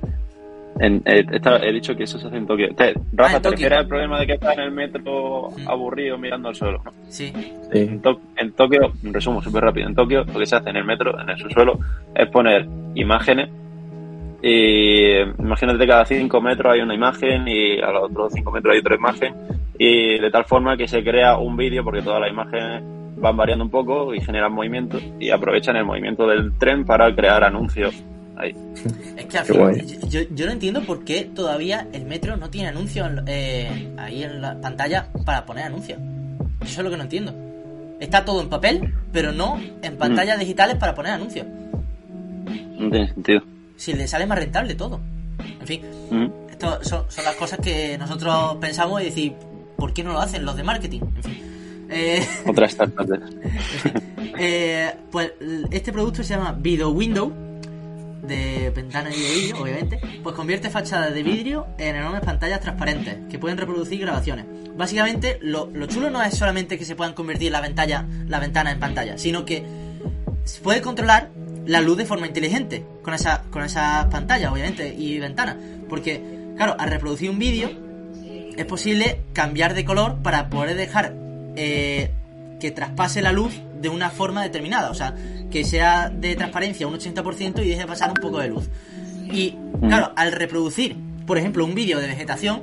[0.80, 2.74] En, eh, esta- he dicho que eso se hace en Tokio.
[2.76, 3.52] Te- Rafa, Ah, en ¿te Tokio.
[3.52, 5.70] refieres al problema de que estás en el metro Mm.
[5.70, 6.82] aburrido mirando al suelo?
[6.84, 6.92] No.
[7.08, 7.32] Sí.
[7.72, 10.84] En, To- en Tokio, resumo súper rápido, en Tokio lo que se hace en el
[10.86, 11.78] metro, en el subsuelo,
[12.16, 13.50] es poner imágenes
[14.42, 18.80] y imagínate cada 5 metros hay una imagen y a los otros 5 metros hay
[18.80, 19.34] otra imagen
[19.78, 22.84] y de tal forma que se crea un vídeo porque todas las imágenes
[23.18, 27.44] van variando un poco y generan movimiento y aprovechan el movimiento del tren para crear
[27.44, 28.04] anuncios
[28.38, 28.56] ahí.
[29.18, 30.00] Es que al Qué fin- guay.
[30.10, 34.42] yo, yo no entiendo por qué todavía el metro no tiene anuncios eh, ahí en
[34.42, 36.00] la pantalla para poner anuncios.
[36.62, 37.34] Eso es lo que no entiendo.
[38.00, 41.46] Está todo en papel, pero no en pantallas digitales para poner anuncios.
[42.78, 43.42] No tiene sentido.
[43.78, 45.00] Si le sale más rentable todo.
[45.60, 45.82] En fin,
[46.12, 46.26] Mm.
[46.52, 49.34] esto son, son las cosas que nosotros pensamos y decir,
[49.78, 51.02] ¿por qué no lo hacen los de marketing?
[51.18, 51.44] En fin.
[51.90, 53.06] Eh, Otra startup.
[53.06, 53.20] de-
[54.40, 55.32] Eh, pues
[55.70, 57.32] este producto se llama Video Window
[58.24, 63.18] de ventana y de vídeo, obviamente, pues convierte fachadas de vidrio en enormes pantallas transparentes
[63.30, 64.46] que pueden reproducir grabaciones.
[64.76, 68.72] Básicamente, lo, lo chulo no es solamente que se puedan convertir la ventana, la ventana
[68.72, 69.64] en pantalla, sino que
[70.46, 71.30] se puede controlar
[71.66, 75.58] la luz de forma inteligente con esa, con esas pantallas, obviamente, y ventanas.
[75.90, 76.22] Porque,
[76.56, 77.70] claro, al reproducir un vídeo
[78.56, 81.16] es posible cambiar de color para poder dejar
[81.56, 82.12] eh,
[82.60, 84.90] que traspase la luz de una forma determinada.
[84.90, 85.16] O sea,
[85.54, 88.70] que sea de transparencia un 80% y deje pasar un poco de luz.
[89.32, 89.56] Y
[89.88, 90.96] claro, al reproducir,
[91.28, 92.62] por ejemplo, un vídeo de vegetación,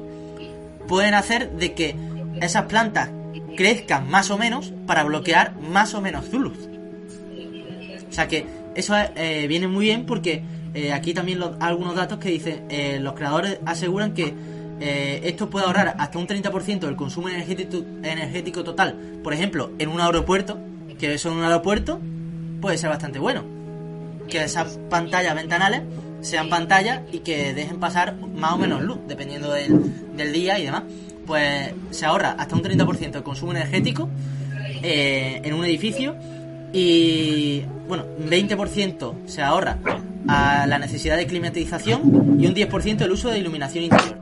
[0.88, 1.94] pueden hacer de que
[2.42, 3.10] esas plantas
[3.56, 6.58] crezcan más o menos para bloquear más o menos su luz.
[8.08, 10.42] O sea que eso eh, viene muy bien porque
[10.74, 14.34] eh, aquí también los- algunos datos que dicen, eh, los creadores aseguran que
[14.80, 18.96] esto puede ahorrar hasta un 30% del consumo energético, energético total.
[19.22, 20.58] Por ejemplo, en un aeropuerto,
[20.98, 22.00] que eso en un aeropuerto
[22.60, 23.44] puede ser bastante bueno.
[24.28, 25.82] Que esas pantallas ventanales
[26.20, 30.64] sean pantallas y que dejen pasar más o menos luz, dependiendo del, del día y
[30.64, 30.82] demás.
[31.26, 34.08] Pues se ahorra hasta un 30% del consumo energético
[34.82, 36.16] eh, en un edificio
[36.72, 39.78] y bueno, 20% se ahorra
[40.28, 44.18] a la necesidad de climatización y un 10% el uso de iluminación interior.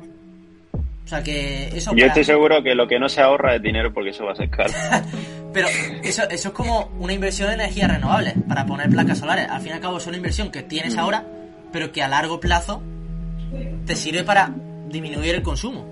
[0.73, 3.63] O sea que eso Yo para- estoy seguro que lo que no se ahorra es
[3.63, 4.73] dinero porque eso va a ser caro.
[5.53, 5.69] pero
[6.03, 9.49] eso, eso es como una inversión en energías renovables para poner placas solares.
[9.49, 10.99] Al fin y al cabo es una inversión que tienes Mm.
[11.01, 11.25] ahora,
[11.73, 12.83] pero que a largo plazo
[13.87, 14.51] te sirve para
[14.89, 15.87] disminuir el consumo.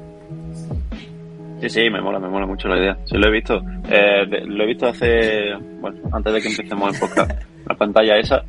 [1.61, 2.99] Sí, sí, me mola, me mola mucho la idea.
[3.07, 3.55] Sí, lo he visto.
[3.89, 7.31] Eh, de- lo he visto hace, bueno, antes de que empecemos el podcast.
[7.67, 8.45] La pantalla esa,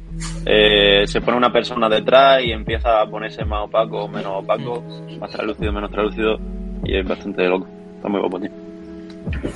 [0.45, 4.83] eh, se pone una persona detrás y empieza a ponerse más opaco menos opaco,
[5.19, 6.37] más translúcido, menos translúcido,
[6.83, 7.65] y es bastante loco.
[7.95, 8.51] Está muy guapo, tío.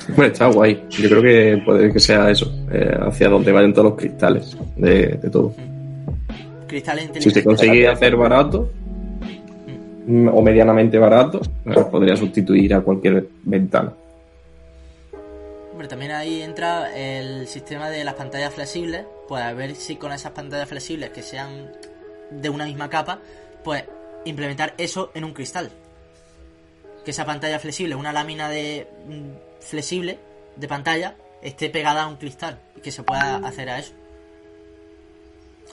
[0.08, 0.84] Bueno, está guay.
[0.90, 5.18] Yo creo que puede que sea eso, eh, hacia donde vayan todos los cristales de,
[5.22, 5.54] de todo.
[6.66, 8.70] Cristales Si se consigue hacer barato
[10.06, 11.40] mm, o medianamente barato,
[11.90, 13.92] podría sustituir a cualquier ventana.
[15.72, 20.12] Hombre, también ahí entra el sistema de las pantallas flexibles, pues a ver si con
[20.12, 21.70] esas pantallas flexibles que sean
[22.30, 23.18] de una misma capa,
[23.64, 23.84] pues
[24.24, 25.70] implementar eso en un cristal.
[27.04, 30.18] Que esa pantalla flexible, una lámina de mm, flexible
[30.56, 33.94] de pantalla, esté pegada a un cristal y que se pueda hacer a eso.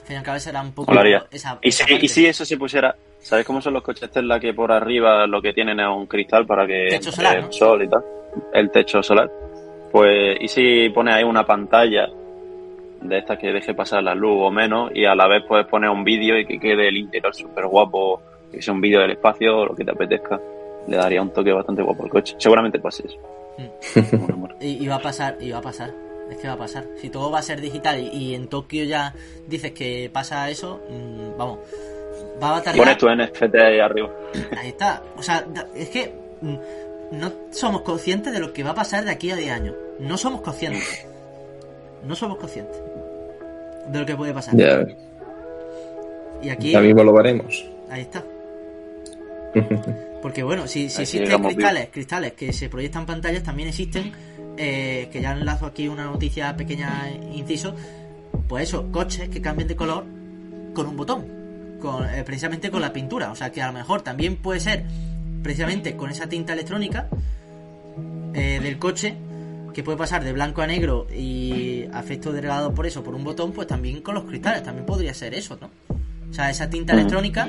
[0.00, 0.92] Al fin y al cabo será un poco
[1.30, 4.54] esa, Y si, y si eso se pusiera, ¿sabes cómo son los coches Tesla que
[4.54, 7.52] por arriba lo que tienen es un cristal para que Techo solar, el ¿no?
[7.52, 8.02] sol y tal?
[8.52, 9.30] El techo solar.
[9.92, 12.08] Pues, y si pones ahí una pantalla
[13.02, 15.90] de estas que deje pasar la luz o menos y a la vez puedes poner
[15.90, 18.20] un vídeo y que quede el interior súper guapo,
[18.52, 20.40] que sea un vídeo del espacio o lo que te apetezca,
[20.86, 22.36] le daría un toque bastante guapo al coche.
[22.38, 23.18] Seguramente pase eso.
[24.36, 24.56] Mola.
[24.60, 25.90] Y, y va a pasar, y va a pasar.
[26.30, 26.86] Es que va a pasar.
[27.00, 29.12] Si todo va a ser digital y, y en Tokio ya
[29.48, 31.58] dices que pasa eso, mm, vamos,
[32.42, 32.78] va a tardar.
[32.78, 34.10] Pones tu NFT ahí arriba.
[34.56, 35.02] Ahí está.
[35.16, 35.44] O sea,
[35.74, 36.54] es que mm,
[37.12, 39.74] no somos conscientes de lo que va a pasar de aquí a 10 años.
[39.98, 41.06] No somos conscientes.
[42.06, 42.76] No somos conscientes
[43.88, 44.54] de lo que puede pasar.
[44.56, 44.86] Ya,
[46.42, 47.68] Y aquí, ya mismo lo veremos.
[47.90, 48.22] ahí está.
[50.22, 54.12] Porque bueno, si, existen cristales, cristales que se proyectan pantallas, también existen,
[54.56, 57.74] eh, que ya enlazo aquí una noticia pequeña inciso,
[58.48, 60.04] pues eso, coches que cambien de color
[60.74, 61.26] con un botón,
[61.80, 63.30] con, eh, precisamente con la pintura.
[63.30, 64.84] O sea que a lo mejor también puede ser
[65.42, 67.08] precisamente con esa tinta electrónica
[68.34, 69.16] eh, del coche
[69.72, 73.24] que puede pasar de blanco a negro y a efecto delegado por eso, por un
[73.24, 75.70] botón, pues también con los cristales, también podría ser eso, ¿no?
[76.30, 77.48] O sea, esa tinta electrónica,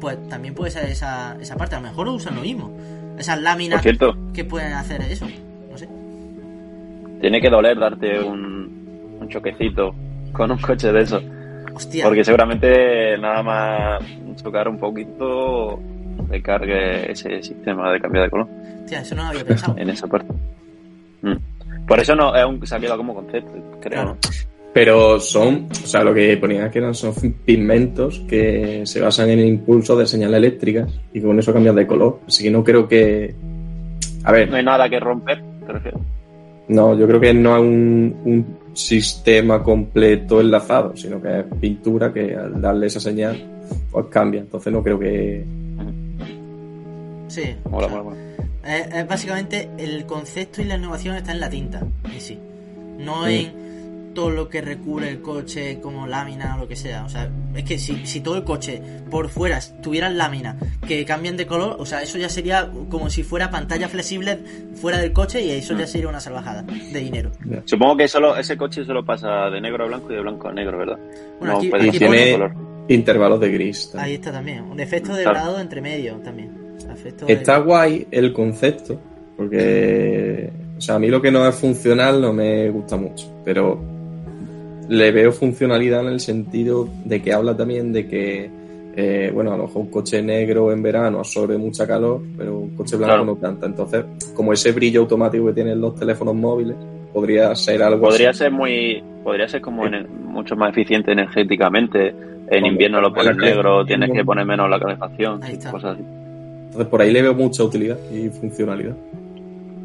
[0.00, 2.70] pues también puede ser esa, esa parte, a lo mejor usan lo mismo.
[3.18, 5.26] Esas láminas cierto, que pueden hacer eso,
[5.70, 5.88] no sé.
[7.20, 9.94] tiene que doler darte un, un choquecito
[10.32, 11.20] con un coche de eso.
[11.74, 14.02] Hostia, Porque seguramente nada más
[14.42, 15.78] chocar un poquito
[16.30, 18.48] te cargue ese sistema de cambio de color
[18.90, 19.78] hostia, eso no lo había pensado.
[19.78, 20.32] en esa parte.
[21.22, 21.86] Mm.
[21.86, 24.02] Por eso no es un, se ha quedado como concepto, creo.
[24.02, 24.16] Claro.
[24.72, 27.12] Pero son, o sea, lo que ponía que eran son
[27.44, 31.86] pigmentos que se basan en el impulso de señales eléctricas y con eso cambian de
[31.88, 32.20] color.
[32.26, 33.34] Así que no creo que.
[34.24, 36.00] A ver, No hay nada que romper, te refieres.
[36.68, 42.12] no, yo creo que no es un, un sistema completo enlazado, sino que es pintura
[42.12, 43.42] que al darle esa señal,
[43.90, 44.40] pues cambia.
[44.40, 45.44] Entonces no creo que.
[47.28, 47.42] Sí.
[47.68, 48.16] Mola, o sea, mola, mola.
[48.64, 52.38] Es, es básicamente el concepto y la innovación está en la tinta en sí.
[52.98, 53.50] No Sí.
[53.52, 53.69] en
[54.14, 57.04] todo lo que recubre el coche como lámina o lo que sea.
[57.04, 58.80] O sea, es que si, si todo el coche
[59.10, 60.56] por fuera tuviera láminas
[60.86, 64.38] que cambian de color, o sea, eso ya sería como si fuera pantalla flexible
[64.74, 67.30] fuera del coche y eso ya sería una salvajada de dinero.
[67.64, 70.52] Supongo que solo ese coche solo pasa de negro a blanco y de blanco a
[70.52, 70.98] negro, ¿verdad?
[71.38, 71.98] Bueno, no aquí- aquí
[72.34, 72.52] color.
[72.88, 73.90] Intervalos de gris.
[73.92, 74.04] también.
[74.08, 74.64] Ahí está también.
[74.64, 75.38] Un efecto de Claro.
[75.38, 76.58] grado entre medio también.
[77.26, 79.00] De- Está guay el concepto,
[79.36, 83.80] porque, o sea, a mí lo que no es funcional no me gusta mucho, pero
[84.90, 88.50] le veo funcionalidad en el sentido de que habla también de que,
[88.96, 92.70] eh, bueno, a lo mejor un coche negro en verano absorbe mucha calor, pero un
[92.76, 93.24] coche blanco Claro.
[93.24, 93.66] no tanta.
[93.66, 96.76] Entonces, como ese brillo automático que tienen los teléfonos móviles,
[97.12, 98.40] podría ser algo Podría así.
[98.40, 99.94] ser muy, podría ser como Sí.
[100.24, 102.08] mucho más eficiente energéticamente.
[102.08, 102.14] En
[102.48, 106.02] Cuando- invierno lo pones negro, tienes que poner menos la calefacción, cosas así.
[106.66, 108.96] Entonces, por ahí le veo mucha utilidad y funcionalidad.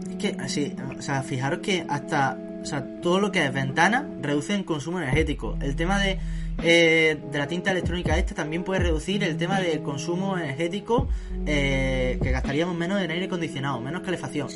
[0.10, 2.36] Es que así, o sea, fijaros que hasta,
[2.66, 5.56] o sea, todo lo que es ventana reduce el consumo energético.
[5.62, 6.18] El tema de,
[6.64, 11.08] eh, de la tinta electrónica esta también puede reducir el tema del consumo energético
[11.46, 14.48] eh, que gastaríamos menos en aire acondicionado, menos calefacción.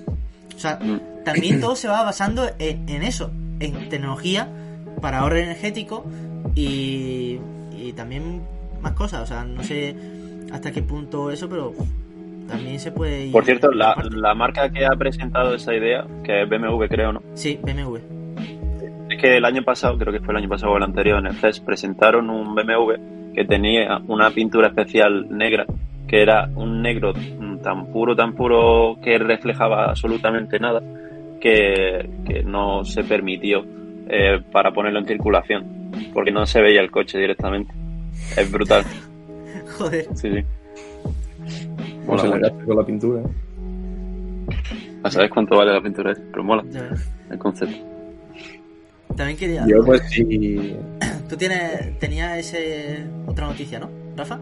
[0.55, 0.79] O sea,
[1.23, 3.29] también todo se va basando en, en eso,
[3.59, 4.49] en tecnología
[5.01, 6.03] para ahorro energético
[6.55, 7.37] y,
[7.77, 8.41] y también
[8.81, 9.21] más cosas.
[9.21, 9.95] O sea, no sé
[10.51, 11.75] hasta qué punto eso, pero
[12.47, 13.31] también se puede ir.
[13.31, 17.18] Por cierto, la, la marca que ha presentado esa idea, que es BMW, creo, ¿no?
[17.33, 17.97] Sí, BMW.
[19.09, 21.27] Es que el año pasado, creo que fue el año pasado o el anterior, en
[21.27, 25.65] el CES, presentaron un BMW que tenía una pintura especial negra,
[26.07, 27.13] que era un negro
[27.63, 30.81] tan puro, tan puro, que reflejaba absolutamente nada,
[31.39, 33.65] que, que no se permitió
[34.09, 37.73] eh, para ponerlo en circulación, porque no se veía el coche directamente.
[38.35, 38.83] Es brutal.
[39.77, 40.05] Joder.
[40.15, 40.43] Sí, sí.
[42.07, 43.21] O Mola se la con la pintura.
[45.03, 47.18] No sabes cuánto vale la pintura, pero mola ya ves.
[47.31, 47.77] El concepto.
[49.15, 49.65] También quería.
[49.67, 50.75] Yo, pues, sí.
[51.29, 54.39] Tú tienes, tenías ese otra noticia, ¿no, Rafa?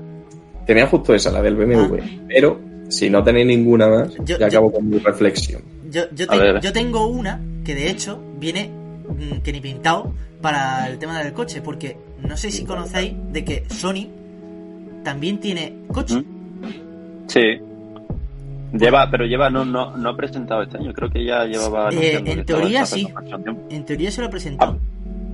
[0.65, 1.97] Tenía justo esa, la del BMW.
[2.27, 2.59] Pero
[2.89, 4.23] si no tenéis ninguna más, Ah.
[4.25, 5.61] Yo- ya acabo con mi reflexión.
[5.89, 6.27] Yo, te-
[6.61, 11.33] yo tengo una que de hecho viene mm, que ni pintado para el tema del
[11.33, 14.07] coche, porque no sé si conocéis de que Sony
[15.03, 16.15] también tiene coche.
[16.15, 16.23] ¿Mm?
[17.27, 17.41] Sí.
[18.74, 21.89] Lleva, pero lleva, no, no, no ha presentado este año, creo que ya llevaba.
[21.91, 23.07] Eh, en teoría sí.
[23.70, 24.78] En teoría se lo ha presentado.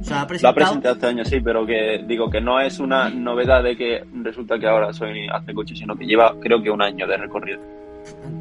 [0.02, 0.56] O sea, ha Lo ha presentado.
[0.56, 4.60] presentado este año, sí, pero que digo que no es una novedad de que resulta
[4.60, 7.60] que ahora Sony hace coches, sino que lleva, creo que un año de recorrido.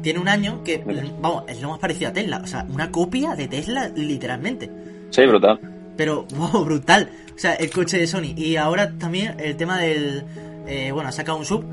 [0.01, 0.83] Tiene un año que,
[1.21, 2.41] vamos, es lo más parecido a Tesla.
[2.43, 4.69] O sea, una copia de Tesla, literalmente.
[5.09, 5.57] Sí, brutal.
[5.95, 7.09] Pero, wow, brutal.
[7.33, 8.33] O sea, el coche de Sony.
[8.35, 10.23] Y ahora también el tema del.
[10.67, 11.63] eh, bueno, ha sacado un sub.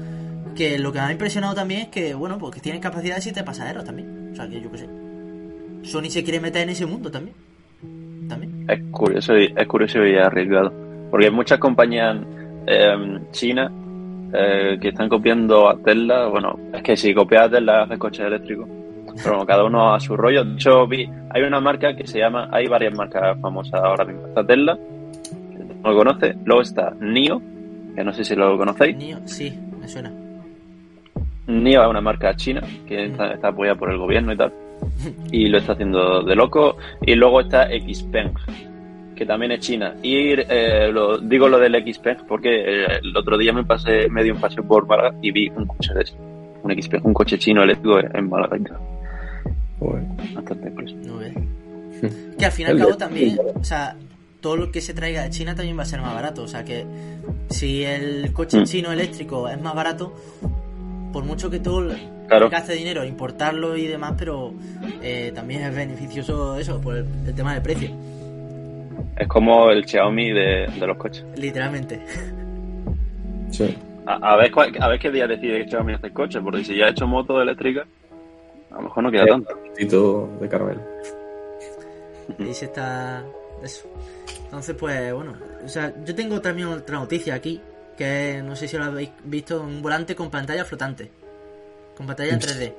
[0.55, 3.23] Que lo que me ha impresionado también es que, bueno, pues que tiene capacidad de
[3.23, 4.31] 7 pasajeros también.
[4.33, 4.89] O sea, que yo qué sé.
[5.83, 7.37] Sony se quiere meter en ese mundo también.
[8.29, 8.67] También.
[8.69, 10.73] Es curioso y, es curioso y arriesgado.
[11.11, 12.17] Porque hay muchas compañías
[12.67, 13.73] eh, chinas
[14.33, 16.29] eh, que están copiando a Tesla.
[16.29, 18.69] Bueno, es que si copias a Tesla haces coches eléctricos.
[19.17, 20.45] Pero bueno, cada uno a su rollo.
[20.45, 24.27] De hecho, vi, hay una marca que se llama, hay varias marcas famosas ahora mismo.
[24.29, 26.37] Está Tesla, que no lo conoce.
[26.45, 27.43] Luego está NIO,
[27.95, 28.97] que no sé si lo conocéis.
[28.97, 30.13] Nio, sí, me suena.
[31.51, 34.53] NIO es una marca china que está, está apoyada por el gobierno y tal.
[35.31, 36.77] Y lo está haciendo de loco.
[37.03, 38.33] Y luego está Xpeng,
[39.15, 39.95] que también es china.
[40.03, 42.49] Y eh, lo, digo lo del Xpeng porque
[42.85, 45.67] eh, el otro día me pasé, me di un paseo por Málaga y vi un
[45.67, 46.17] coche de eso.
[46.63, 48.79] un, XP, un coche chino eléctrico en Málaga y tal.
[49.79, 50.03] Joder.
[50.35, 50.71] Bastante.
[50.71, 51.21] No.
[52.39, 53.95] Que al fin y al cabo también, o sea,
[54.41, 56.43] todo lo que se traiga de China también va a ser más barato.
[56.43, 56.87] O sea que
[57.51, 58.65] si el coche Mm.
[58.65, 60.15] chino eléctrico es más barato,
[61.13, 61.91] por mucho que tú
[62.29, 62.49] Claro.
[62.49, 64.55] gaste dinero importarlo y demás, pero
[65.03, 67.91] eh, también es beneficioso eso, por el, el tema del precio,
[69.17, 71.25] Es como el Xiaomi de, de los coches.
[71.37, 72.01] literalmente.
[73.51, 73.77] Sí.
[74.07, 76.87] A, a ver cuál- a ver qué día decide Xiaomi hacer coches, porque si ya
[76.87, 77.85] ha hecho moto eléctrica,
[78.71, 79.51] a lo mejor no queda tanto.
[79.77, 80.81] Tito de caramelo.
[82.39, 83.25] Ahí se está.
[83.63, 83.89] Eso.
[84.45, 85.35] Entonces, pues bueno.
[85.65, 87.61] O sea, yo tengo también otra noticia aquí.
[88.01, 91.11] Que no sé si lo habéis visto: un volante con pantalla flotante.
[91.95, 92.73] Con pantalla en 3D.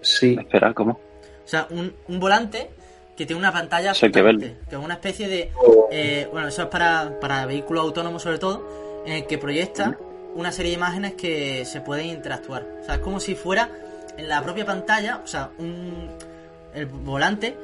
[0.00, 0.38] Sí.
[0.40, 0.92] Espera, ¿cómo?
[0.92, 0.98] O
[1.44, 2.70] sea, un, un volante
[3.14, 4.56] que tiene una pantalla flotante.
[4.66, 5.52] Que es una especie de.
[5.90, 9.02] eh, bueno, eso es para, para vehículos autónomos, sobre todo.
[9.04, 9.98] En el que proyecta
[10.34, 12.66] una serie de imágenes que se pueden interactuar.
[12.80, 13.68] O sea, es como si fuera
[14.16, 15.20] en la propia pantalla.
[15.22, 16.08] O sea, un,
[16.72, 17.54] el volante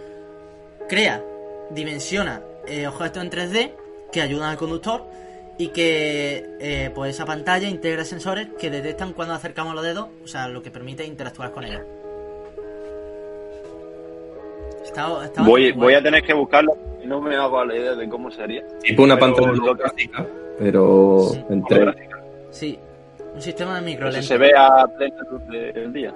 [0.87, 1.23] crea,
[1.71, 3.73] dimensiona eh, objetos en 3D
[4.13, 5.24] que ayudan al conductor
[5.59, 10.27] y que eh, pues esa pantalla integra sensores que detectan cuando acercamos los dedos, o
[10.27, 11.65] sea, lo que permite interactuar con.
[14.85, 18.31] Está, está Voy, a tener que buscarlo y no me hago la idea de cómo
[18.31, 18.63] sería.
[18.83, 20.27] Tipo una Pero pantalla holográfica,
[20.59, 21.45] pero Sí.
[21.51, 22.09] en 3D.
[22.51, 22.79] Sí,
[23.35, 24.27] un sistema de Eso microlentes.
[24.27, 26.15] se ve a plena luz del día.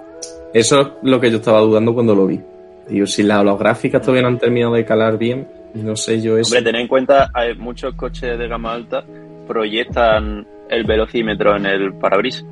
[0.53, 2.39] Eso es lo que yo estaba dudando cuando lo vi.
[2.87, 6.55] Digo, si las holográficas todavía no han terminado de calar bien, no sé yo eso.
[6.55, 9.03] Hombre, tened en cuenta, hay muchos coches de gama alta
[9.49, 12.45] proyectan el velocímetro en el parabrisas.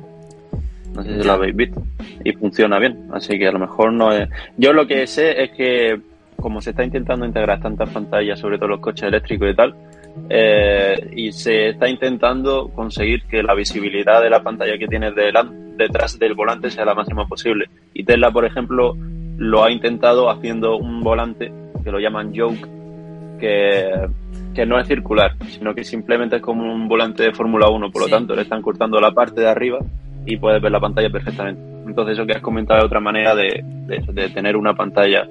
[0.94, 1.80] No sé si lo habéis visto.
[2.24, 3.08] Y funciona bien.
[3.12, 4.28] Así que a lo mejor no es.
[4.56, 6.00] Yo lo que sé es que,
[6.36, 9.74] como se está intentando integrar tantas pantallas, sobre todo los coches eléctricos y tal,
[10.28, 15.76] eh, y se está intentando conseguir que la visibilidad de la pantalla que tienes delan-
[15.76, 17.66] detrás del volante sea la máxima posible.
[17.94, 18.96] Y Tesla, por ejemplo,
[19.36, 21.52] lo ha intentado haciendo un volante
[21.84, 22.66] que lo llaman Yoke,
[23.38, 23.88] que,
[24.58, 28.02] que no es circular, sino que simplemente es como un volante de Fórmula 1, por
[28.02, 29.78] lo tanto le están cortando la parte de arriba
[30.26, 31.62] y puedes ver la pantalla perfectamente.
[31.86, 35.28] Entonces eso que has comentado es otra manera de, de, de tener una pantalla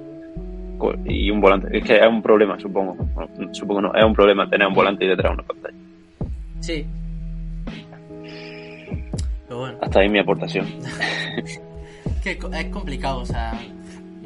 [1.04, 1.76] y un volante.
[1.76, 2.94] Es que es un problema, supongo.
[2.94, 5.76] Bueno, supongo no, es un problema tener un volante y detrás una pantalla.
[6.60, 6.86] Sí.
[9.46, 10.64] Pero bueno, Hasta ahí mi aportación.
[12.24, 13.60] que es complicado, o sea,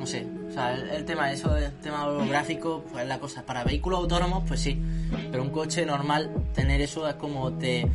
[0.02, 0.26] no sé.
[0.48, 3.46] O sea, el, el tema, eso del tema holográfico, pues la cosa.
[3.46, 4.82] Para vehículos autónomos, pues sí.
[5.30, 7.88] Pero un coche normal, tener eso es como te,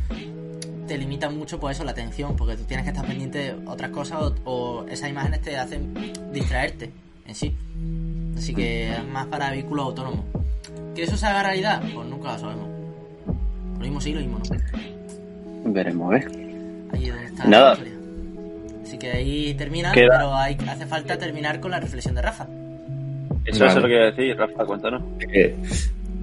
[0.86, 2.34] te limita mucho, por eso, la atención.
[2.34, 5.92] Porque tú tienes que estar pendiente de otras cosas o, o esas imágenes te hacen
[6.32, 6.90] distraerte
[7.26, 7.54] en sí.
[8.38, 10.24] Así que es más para vehículos autónomos.
[10.94, 11.82] ¿Que eso se haga realidad?
[11.94, 12.68] Pues nunca lo sabemos.
[13.74, 15.72] Lo mismo sí, lo mismo no.
[15.74, 16.26] Veremos, ¿eh?
[16.90, 17.74] Ahí es donde está Nada.
[17.74, 17.97] la.
[18.88, 22.46] Así que ahí termina, Queda- pero hay, hace falta terminar con la reflexión de Rafa.
[23.44, 23.70] Eso Vale.
[23.76, 25.02] es lo que iba a decir, Rafa, cuéntanos.
[25.30, 25.54] Eh,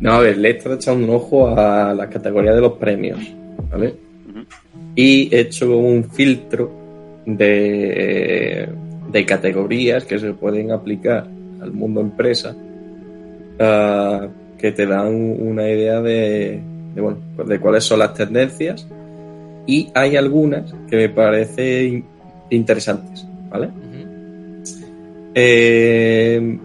[0.01, 3.20] no, a ver, le he estado echando un ojo a las categorías de los premios,
[3.72, 3.93] ¿vale?
[4.95, 6.72] Y he hecho un filtro
[7.26, 8.68] de,
[9.11, 11.28] de categorías que se pueden aplicar
[11.61, 12.55] al mundo empresa
[13.59, 16.59] ah, que te dan una idea de,
[16.95, 18.88] de, bueno, pues de cuáles son las tendencias
[19.68, 22.05] y hay algunas que me parecen
[22.49, 23.69] interesantes, ¿vale?
[25.33, 26.57] Eh,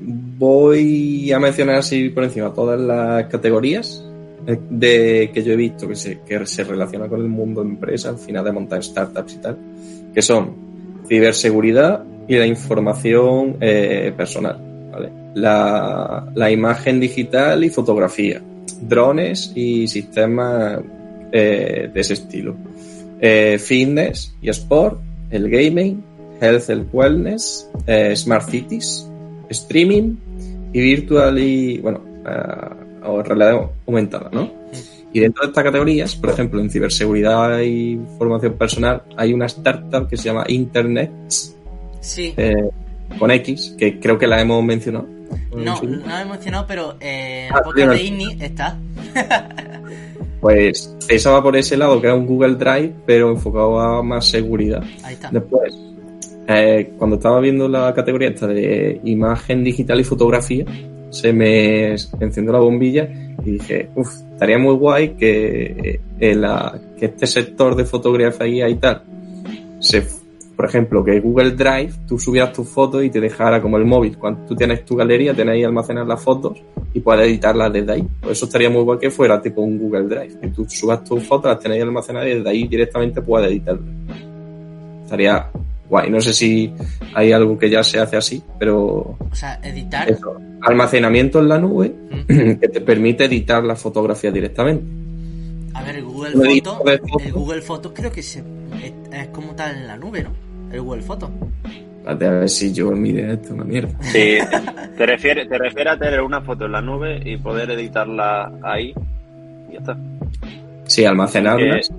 [0.00, 4.04] voy a mencionar así por encima todas las categorías
[4.46, 8.08] eh, de que yo he visto que se, que se relaciona con el mundo empresa
[8.08, 9.58] al final de montar startups y tal,
[10.14, 10.54] que son
[11.06, 14.56] ciberseguridad y la información eh, personal,
[14.90, 15.10] ¿vale?
[15.34, 18.40] la, la imagen digital y fotografía,
[18.80, 20.80] drones y sistemas
[21.32, 22.54] eh, de ese estilo,
[23.20, 24.98] eh, fitness y sport,
[25.30, 26.02] el gaming,
[26.40, 29.06] health and wellness, eh, smart cities,
[29.50, 30.16] streaming
[30.72, 34.50] y virtual y, bueno, eh, o realidad aumentada, ¿no?
[35.12, 40.08] Y dentro de estas categorías, por ejemplo, en ciberseguridad y formación personal, hay una startup
[40.08, 41.10] que se llama Internet
[42.00, 42.70] Sí, eh,
[43.18, 45.06] con X, que creo que la hemos mencionado.
[45.54, 48.78] no, no he mencionado, pero eh, Ah, podcast de está.
[50.40, 54.26] Pues esa va por ese lado, que es un Google Drive, pero enfocado a más
[54.26, 54.82] seguridad.
[55.04, 55.30] Ahí está.
[55.30, 55.74] Después,
[56.48, 60.64] eh, cuando estaba viendo la categoría esta de imagen digital y fotografía,
[61.10, 63.08] se me encendió la bombilla
[63.44, 68.76] y dije, uff, estaría muy guay que, eh, la- que este sector de fotografía y
[68.76, 69.02] tal,
[69.80, 70.02] se,
[70.60, 74.18] por ejemplo, que Google Drive, tú subieras tus fotos y te dejara como el móvil.
[74.18, 76.58] Cuando tú tienes tu galería, tienes ahí almacenar las fotos
[76.92, 78.06] y puedes editarlas desde ahí.
[78.20, 80.38] Pues eso estaría muy guay que fuera tipo un Google Drive.
[80.38, 83.86] Que tú subas tus fotos, las tenéis almacenadas y desde ahí directamente puedes editarlas.
[85.04, 85.46] Estaría
[85.88, 86.10] guay.
[86.10, 86.70] No sé si
[87.14, 90.10] hay algo que ya se hace así, pero O sea, editar.
[90.10, 91.88] eso, almacenamiento en la nube
[92.28, 92.52] Mm.
[92.60, 94.84] que te permite editar la fotografía directamente.
[95.72, 96.80] A ver, el Google fotos.
[97.24, 100.49] El Google Fotos creo que se, es, es como tal en la nube, ¿no?
[100.72, 101.30] El Google Fotos.
[101.98, 103.90] Espérate, A ver si yo en mi idea esto es una mierda.
[104.02, 104.38] Sí,
[104.96, 108.94] te refieres, te refieres a tener una foto en la nube y poder editarla ahí.
[109.68, 109.96] Y ya está.
[110.86, 111.90] Sí, almacenarlas.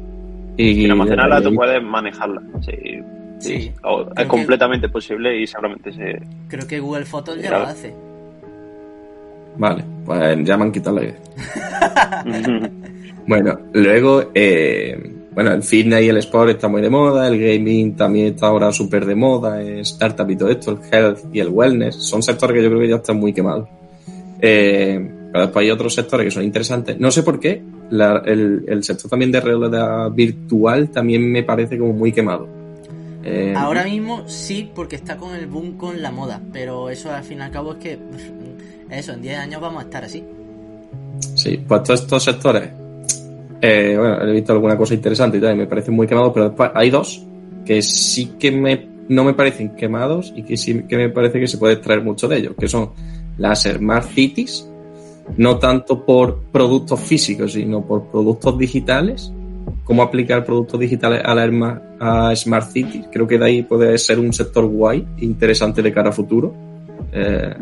[0.57, 2.41] y Sin almacenarla y- tú puedes manejarla.
[2.61, 2.71] Sí,
[3.39, 3.61] sí.
[3.61, 3.71] Sí.
[3.83, 6.19] O- es que- completamente posible y seguramente se.
[6.47, 7.93] Creo que Google Fotos ya lo hace.
[9.57, 11.15] Vale, pues ya me han quitado la idea.
[13.27, 14.99] Bueno, luego, eh,
[15.33, 18.71] bueno, el fitness y el sport está muy de moda, el gaming también está ahora
[18.71, 22.55] súper de moda, el startup y todo esto, el health y el wellness, son sectores
[22.55, 23.67] que yo creo que ya están muy quemados.
[24.41, 26.99] Eh, pero después hay otros sectores que son interesantes.
[26.99, 31.77] No sé por qué, la- el, el sector también de realidad virtual también me parece
[31.77, 32.47] como muy quemado.
[33.23, 36.41] Eh, Ahora mismo sí, porque está con el boom con la moda.
[36.51, 37.99] Pero eso al fin y al cabo es que.
[38.89, 40.21] Eso, en 10 años vamos a estar así.
[41.35, 42.69] Sí, pues todos estos sectores,
[43.61, 46.55] eh, bueno, he visto alguna cosa interesante y tal, y me parecen muy quemados, pero
[46.73, 47.25] hay dos
[47.65, 51.47] que sí que me, no me parecen quemados y que sí que me parece que
[51.47, 52.91] se puede extraer mucho de ellos, que son
[53.37, 54.67] las Smart Cities,
[55.37, 59.31] no tanto por productos físicos, sino por productos digitales,
[59.83, 63.05] cómo aplicar productos digitales a la a Smart Cities.
[63.11, 66.53] Creo que de ahí puede ser un sector guay, interesante de cara a futuro.
[67.13, 67.53] Eh,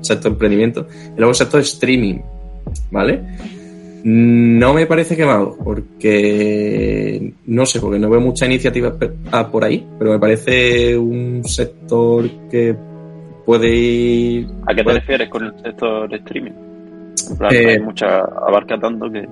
[0.00, 0.86] sector emprendimiento.
[1.14, 2.20] Y luego el sector streaming,
[2.90, 3.22] ¿vale?
[4.02, 9.64] No me parece quemado, porque no sé, porque no veo muchas iniciativas pe- ah, por
[9.64, 12.74] ahí, pero me parece un sector que
[13.44, 14.46] puede ir.
[14.66, 16.52] ¿A qué te puede- refieres con el sector de streaming?
[17.30, 18.20] En plan, Eh, hay mucha.
[18.20, 19.28] abarca tanto que.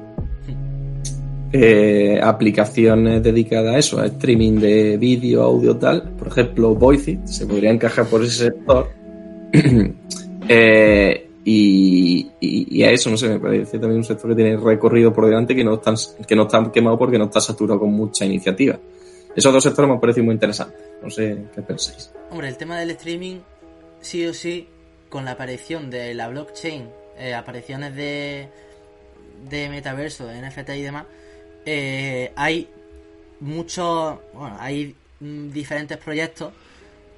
[1.50, 6.02] eh, aplicaciones dedicadas a eso, a streaming de vídeo, audio, tal.
[6.18, 8.88] Por ejemplo, Voiceit se podría encajar por ese sector.
[10.50, 15.26] Eh, y, a eso, no sé, me parece también un sector que tiene recorrido por
[15.26, 15.94] delante que no está,
[16.26, 18.78] que no está quemado porque no está saturado con mucha iniciativa.
[19.34, 20.80] Esos dos sectores me han parecido muy interesantes.
[21.02, 22.10] No sé qué pensáis.
[22.30, 23.40] Hombre, el tema del streaming,
[24.00, 24.68] sí o sí,
[25.08, 28.48] con la aparición de la blockchain, eh, apariciones de,
[29.48, 31.06] de metaverso, de NFT y demás,
[31.64, 32.68] eh, hay
[33.40, 36.52] muchos, bueno, hay mm, diferentes proyectos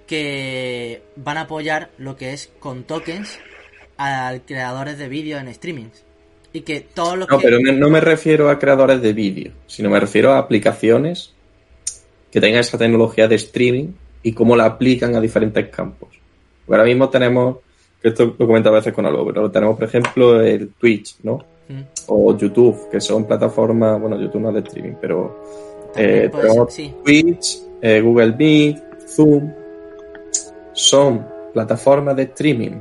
[0.07, 3.39] que van a apoyar lo que es con tokens
[4.03, 6.05] a creadores de vídeos en streamings.
[6.53, 7.45] Y que todos los No, que...
[7.45, 11.33] pero me- no me refiero a creadores de vídeo, sino me refiero a aplicaciones
[12.33, 13.89] que tengan esa tecnología de streaming
[14.23, 16.09] y cómo la aplican a diferentes campos.
[16.67, 17.59] Porque ahora mismo tenemos,
[18.03, 21.37] que esto lo comento a veces con algo, pero tenemos, por ejemplo, el Twitch, ¿no?
[21.69, 25.45] Mm, O YouTube, que son plataformas, bueno, YouTube no es de streaming, pero
[25.97, 26.95] eh, ser, sí.
[27.05, 28.79] Twitch, eh, Google Meet,
[29.09, 29.53] Zoom,
[30.73, 32.73] son plataformas de streaming.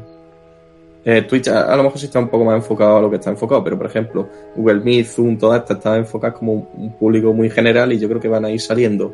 [1.06, 3.16] Eh, Twitch a, a lo mejor sí está un poco más enfocado a lo que
[3.16, 6.94] está enfocado, pero por ejemplo, Google Meet, Zoom, todas estas están enfocadas como un, un
[6.94, 9.14] público muy general y yo creo que van a ir saliendo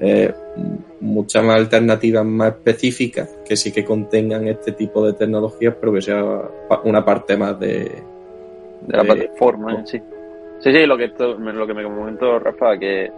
[0.00, 0.32] eh,
[1.00, 6.02] muchas más alternativas más específicas que sí que contengan este tipo de tecnologías, pero que
[6.02, 6.22] sea
[6.84, 8.02] una parte más de,
[8.82, 10.02] de la plataforma en sí.
[10.58, 13.10] Sí, sí, lo que, lo que me comentó Rafa, que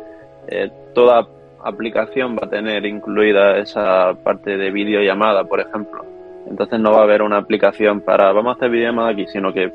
[0.49, 1.27] eh, toda
[1.63, 6.05] aplicación va a tener incluida esa parte de videollamada, por ejemplo.
[6.49, 9.73] Entonces no va a haber una aplicación para vamos a hacer videollamada aquí, sino que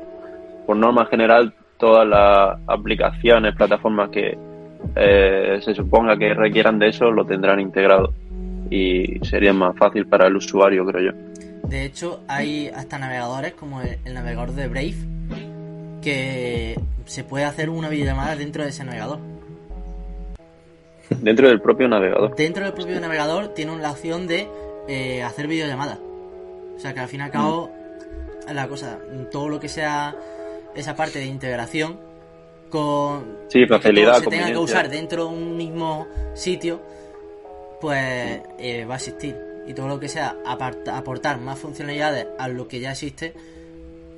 [0.66, 4.38] por norma general todas las aplicaciones, plataformas que
[4.96, 8.12] eh, se suponga que requieran de eso lo tendrán integrado
[8.70, 11.68] y sería más fácil para el usuario, creo yo.
[11.68, 14.94] De hecho, hay hasta navegadores como el, el navegador de Brave
[16.02, 19.18] que se puede hacer una videollamada dentro de ese navegador.
[21.20, 22.34] Dentro del propio navegador.
[22.36, 24.48] Dentro del propio navegador tiene la opción de
[24.88, 25.98] eh, hacer videollamada.
[26.82, 27.70] O sea que al fin y al cabo,
[28.52, 28.98] la cosa,
[29.30, 30.16] todo lo que sea
[30.74, 31.96] esa parte de integración
[32.70, 36.80] con Sí, que facilidad, todo se tenga que usar dentro de un mismo sitio,
[37.80, 39.38] pues eh, va a existir.
[39.64, 43.32] Y todo lo que sea aparta- aportar más funcionalidades a lo que ya existe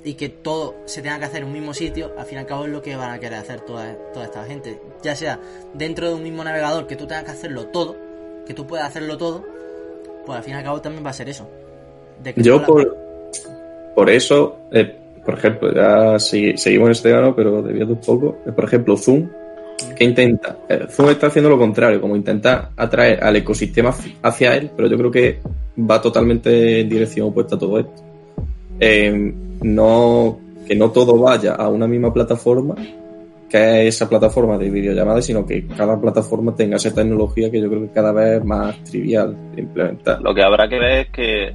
[0.03, 2.47] y que todo se tenga que hacer en un mismo sitio, al fin y al
[2.47, 4.81] cabo es lo que van a querer hacer toda, toda esta gente.
[5.03, 5.39] Ya sea
[5.75, 7.95] dentro de un mismo navegador que tú tengas que hacerlo todo,
[8.47, 9.45] que tú puedas hacerlo todo,
[10.25, 11.47] pues al fin y al cabo también va a ser eso.
[12.23, 12.95] De que Yo por,
[13.95, 18.37] por eso, eh, por ejemplo, ya segui- seguimos en este grano, pero desviando un poco.
[18.45, 19.27] eh, por ejemplo, Zoom,
[19.95, 20.57] que intenta?
[20.69, 23.93] Eh, Zoom está haciendo lo contrario, como intenta atraer al ecosistema
[24.23, 25.39] hacia él, pero yo creo que
[25.79, 28.03] va totalmente en dirección opuesta a todo esto.
[28.79, 32.75] Eh, no, que no todo vaya a una misma plataforma,
[33.49, 37.69] que es esa plataforma de videollamada, sino que cada plataforma tenga esa tecnología que yo
[37.69, 40.21] creo que cada vez es más trivial de implementar.
[40.21, 41.53] Lo que habrá que ver es que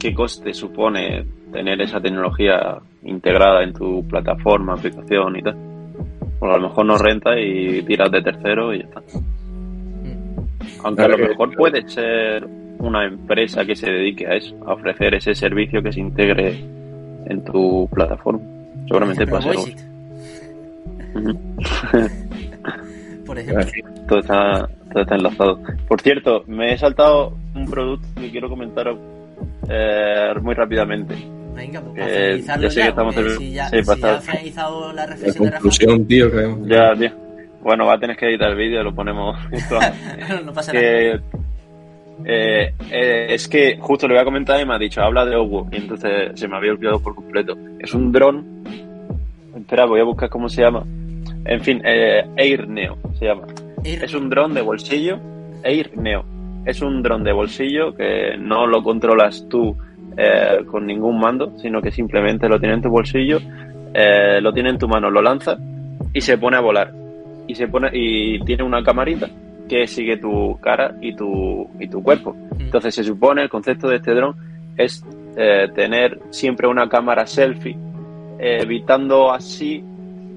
[0.00, 5.56] qué coste supone tener esa tecnología integrada en tu plataforma, aplicación y tal.
[6.38, 9.02] Porque a lo mejor no renta y tiras de tercero y ya está.
[10.82, 12.46] Aunque a lo mejor puede ser
[12.78, 16.58] una empresa que se dedique a eso, a ofrecer ese servicio que se integre
[17.26, 18.40] en tu plataforma.
[18.86, 19.54] Seguramente puede ser.
[19.54, 19.78] Voiceit,
[21.14, 21.38] Ujú.
[23.26, 23.92] por ejemplo.
[24.08, 25.60] todo, está, todo está enlazado.
[25.86, 28.98] Por cierto, me he saltado un producto que quiero comentaros
[29.70, 31.14] eh, muy rápidamente.
[31.54, 33.98] Venga, pues Eh, para finalizarlo ya sé que ya, estamos si ya, sí, si para
[34.00, 36.58] ya finalizado la La reflexión de Rafa, conclusión, tío, creo.
[36.66, 37.10] Ya, tío.
[37.62, 39.36] Bueno, va a tener que editar el vídeo, lo ponemos.
[40.44, 40.86] no pasa nada.
[40.86, 41.20] eh,
[42.24, 45.68] eh, es que justo le voy a comentar y me ha dicho, habla de Owo,
[45.70, 47.56] y entonces se me había olvidado por completo.
[47.78, 48.64] Es un dron.
[49.56, 50.84] Espera, voy a buscar cómo se llama.
[51.44, 53.46] En fin, eh, Air Neo se llama.
[53.84, 55.18] Es un dron de bolsillo,
[55.62, 56.24] Air Neo.
[56.64, 59.76] Es un dron de bolsillo que no lo controlas tú
[60.16, 63.38] eh, con ningún mando, sino que simplemente lo tiene en tu bolsillo,
[63.94, 65.56] eh, lo tiene en tu mano, lo lanza
[66.12, 66.92] y se pone a volar.
[67.46, 69.28] Y se pone y tiene una camarita
[69.68, 72.34] que sigue tu cara y tu y tu cuerpo.
[72.34, 72.60] Mm.
[72.62, 74.34] Entonces se supone el concepto de este dron
[74.76, 75.04] es
[75.36, 77.76] eh, tener siempre una cámara selfie,
[78.38, 79.84] evitando así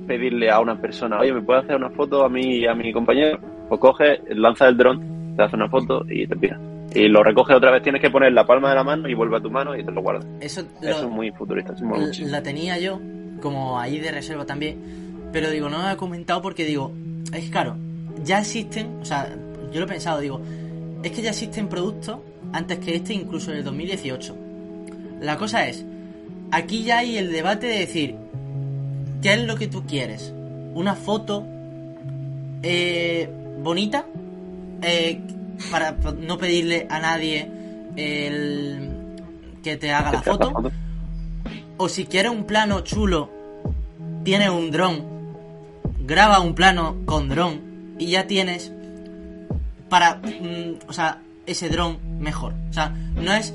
[0.07, 2.91] pedirle a una persona, oye, ¿me puede hacer una foto a mí y a mi
[2.91, 3.39] compañero?
[3.69, 6.59] Pues coge, lanza el dron, te hace una foto y te pira.
[6.95, 9.37] Y lo recoge otra vez, tienes que poner la palma de la mano y vuelve
[9.37, 10.25] a tu mano y te lo guardas.
[10.39, 11.85] Eso, lo- Eso es muy futurista, eso
[12.27, 12.99] la tenía yo,
[13.41, 14.77] como ahí de reserva también,
[15.31, 16.91] pero digo, no lo he comentado porque digo,
[17.33, 17.75] es claro,
[18.23, 19.27] ya existen, o sea,
[19.71, 20.39] yo lo he pensado, digo,
[21.01, 22.17] es que ya existen productos
[22.51, 24.37] antes que este, incluso en el 2018.
[25.21, 25.83] La cosa es,
[26.51, 28.15] aquí ya hay el debate de decir,
[29.23, 30.31] ¿qué es lo que tú quieres?
[30.75, 31.43] ¿Una foto
[32.61, 33.29] eh,
[33.61, 34.05] bonita?
[34.83, 35.21] Eh,
[35.71, 37.49] para no pedirle a nadie
[37.95, 39.15] el
[39.63, 40.71] que te haga la ¿Te hace foto.
[41.77, 43.29] O si quieres un plano chulo,
[44.23, 45.05] tienes un dron,
[46.05, 48.71] graba un plano con dron y ya tienes
[49.89, 52.53] para, mm, o sea, ese dron mejor.
[52.69, 53.53] O sea, no es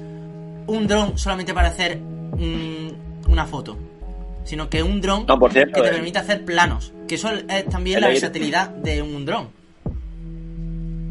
[0.67, 3.77] un dron solamente para hacer mm, una foto,
[4.45, 6.93] sino que un dron No, que te eh, permite hacer planos.
[7.07, 9.58] Que eso es también el la versatilidad de un dron.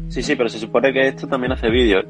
[0.08, 2.04] Sí, sí, pero se supone que esto también hace vídeos,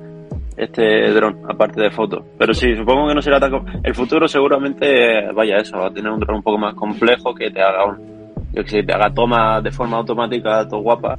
[0.57, 2.23] este dron, aparte de fotos.
[2.39, 3.53] Pero sí, supongo que no será tan...
[3.83, 7.51] El futuro seguramente, vaya eso, va a tener un dron un poco más complejo que
[7.51, 7.97] te haga un...
[8.53, 11.19] Yo que sé, te haga tomas de forma automática, todo guapa.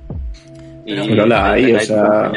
[0.85, 2.31] Y Pero- la hay, o sea,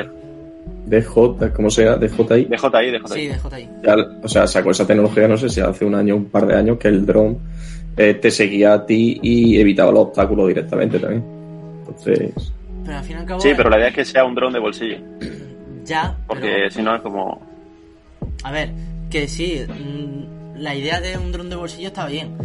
[0.86, 2.44] DJ, como sea, DJI.
[2.44, 3.08] DJI, DJI.
[3.08, 3.68] Sí, DJI.
[3.82, 6.56] Ya, o sea, sacó esa tecnología, no sé si hace un año, un par de
[6.56, 7.38] años, que el dron
[7.96, 11.24] eh, te seguía a ti y evitaba los obstáculos directamente también.
[11.80, 12.52] Entonces,
[12.84, 13.40] Pero al fin y al cabo.
[13.40, 14.98] Sí, pero la idea es que sea un dron de bolsillo.
[15.84, 17.42] Ya, Porque pero- si no es como...
[18.44, 18.70] A ver,
[19.10, 22.36] que sí, mm, la idea de un dron de bolsillo está bien,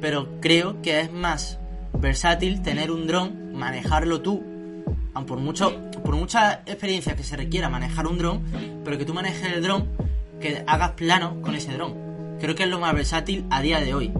[0.00, 1.58] pero creo que es más
[2.00, 4.42] versátil tener un dron, manejarlo tú,
[5.12, 8.40] aun por mucho, por mucha experiencia que se requiera manejar un dron,
[8.82, 9.88] pero que tú manejes el dron,
[10.40, 11.92] que hagas plano con ese dron.
[12.40, 14.10] Creo que es lo más versátil a día de hoy.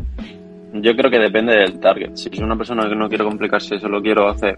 [0.74, 2.14] Yo creo que depende del target.
[2.14, 4.54] Si es una persona que no quiere complicarse, solo quiero hacer...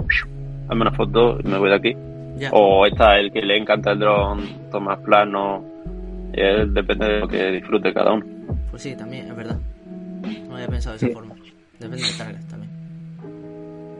[0.68, 1.96] Hazme una foto y me voy de aquí.
[2.36, 2.50] Ya.
[2.52, 4.40] O está el que le encanta el dron,
[4.70, 5.64] toma plano.
[6.32, 8.24] él depende de lo que disfrute cada uno.
[8.70, 9.56] Pues sí, también, es verdad.
[10.48, 11.34] No había pensado de esa forma.
[11.80, 12.72] Depende del target también.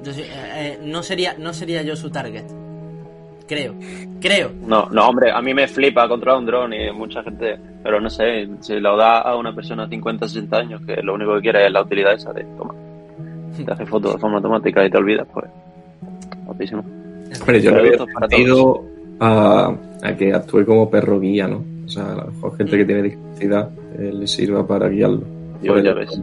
[0.04, 0.26] Yo sí- eh,
[0.56, 2.44] eh, no sería, no sería yo su target.
[3.48, 3.74] Creo.
[4.20, 4.50] Creo.
[4.66, 8.10] No, no, hombre, a mí me flipa controlar un dron y mucha gente, pero no
[8.10, 11.40] sé, si lo da a una persona de 50, 60 años que lo único que
[11.40, 12.74] quiere es la utilidad esa de, toma,
[13.64, 15.46] te hace fotos de forma automática y te olvidas, pues,
[16.58, 16.84] guapísimo.
[17.40, 18.84] hombre, yo le había Productos para ido
[19.20, 21.64] a, a que actúe como perro guía, ¿no?
[21.84, 25.22] O sea, a lo mejor gente que tiene discapacidad eh, le sirva para guiarlo.
[25.62, 26.20] Yo, ya ves.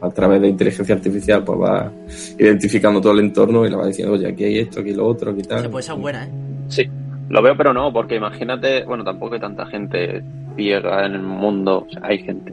[0.00, 1.92] A través de inteligencia artificial, pues va
[2.38, 5.30] identificando todo el entorno y le va diciendo, oye, aquí hay esto, aquí lo otro,
[5.30, 5.70] aquí Se tal.
[5.70, 6.30] puede ser buena, ¿eh?
[6.68, 6.88] Sí,
[7.28, 10.22] lo veo, pero no, porque imagínate, bueno, tampoco hay tanta gente
[10.56, 12.52] ciega en el mundo, o sea, hay gente.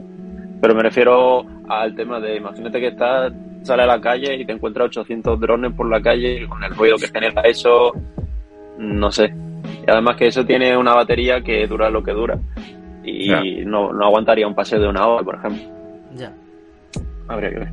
[0.60, 3.32] Pero me refiero al tema de, imagínate que estás,
[3.62, 6.74] sales a la calle y te encuentras 800 drones por la calle y con el
[6.74, 7.92] ruido que genera eso,
[8.78, 9.32] no sé.
[9.86, 12.38] Y además que eso tiene una batería que dura lo que dura.
[13.04, 15.62] Y no, no aguantaría un paseo de una hora, por ejemplo.
[16.14, 16.32] Ya.
[17.28, 17.72] Habría que ver.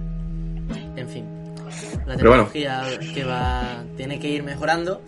[0.95, 1.25] En fin.
[2.05, 2.47] La bueno.
[2.47, 2.83] tecnología
[3.13, 3.83] que va.
[3.95, 5.01] tiene que ir mejorando.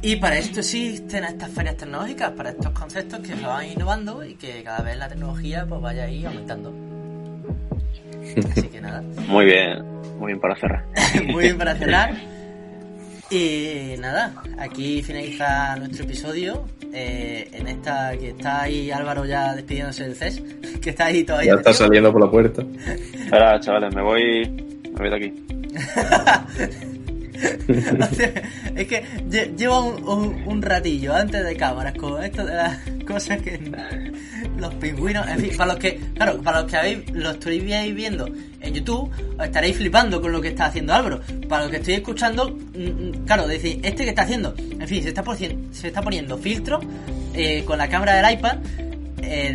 [0.00, 4.34] Y para esto existen estas ferias tecnológicas, para estos conceptos que se van innovando y
[4.34, 6.91] que cada vez la tecnología pues vaya ahí aumentando.
[8.50, 9.02] Así que nada.
[9.28, 9.82] Muy bien,
[10.18, 10.84] muy bien para cerrar.
[11.26, 12.14] Muy bien para cerrar.
[13.30, 16.68] Y nada, aquí finaliza nuestro episodio.
[16.92, 20.42] eh, en esta que está ahí Álvaro ya despidiéndose del CES,
[20.82, 21.52] que está ahí todavía.
[21.54, 21.86] Ya está metido.
[21.86, 22.62] saliendo por la puerta.
[23.32, 25.32] Ahora, chavales, me voy, me voy de aquí.
[28.76, 32.78] Es que lle- llevo un, un- un ratillo antes de cámaras con esto de las
[33.06, 33.58] cosas que
[34.58, 38.28] los pingüinos, en fin, para los que, claro, para los que habéis, lo estuvierais viendo
[38.60, 41.20] en YouTube, os estaréis flipando con lo que está haciendo Álvaro.
[41.48, 45.02] Para los que estoy escuchando, mm, mm, claro, decir, este que está haciendo, en fin,
[45.02, 46.80] se está, poci- se está poniendo filtro
[47.34, 48.58] eh, con la cámara del iPad
[49.22, 49.54] eh,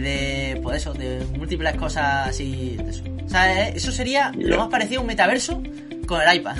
[0.55, 3.03] de, pues eso, de múltiples cosas así, de eso.
[3.25, 5.61] O sea, eh, eso sería lo más parecido a un metaverso
[6.07, 6.55] con el iPad.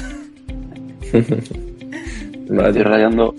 [2.50, 3.36] Me estoy rayando.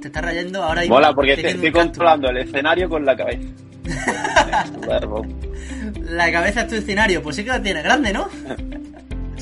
[0.00, 1.70] Te está rayando ahora y Mola, porque estoy cactus.
[1.72, 3.48] controlando el escenario con la cabeza.
[6.10, 8.28] La cabeza es tu escenario, pues sí que la tiene grande, ¿no?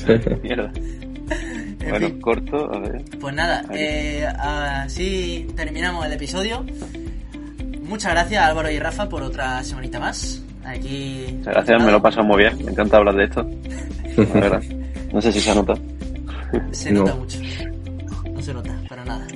[0.43, 0.71] Mierda.
[0.75, 3.03] En Bueno, fin, corto, a ver.
[3.19, 6.65] pues nada, eh, así terminamos el episodio.
[7.83, 10.41] Muchas gracias Álvaro y Rafa por otra semanita más.
[10.63, 11.27] Aquí.
[11.37, 12.57] Muchas gracias, me lo he pasado muy bien.
[12.65, 13.47] Me encanta hablar de esto.
[14.17, 14.63] La verdad.
[15.13, 15.73] No sé si se nota.
[16.71, 17.01] Se No.
[17.01, 17.37] nota mucho.
[18.33, 19.27] No se nota, para nada.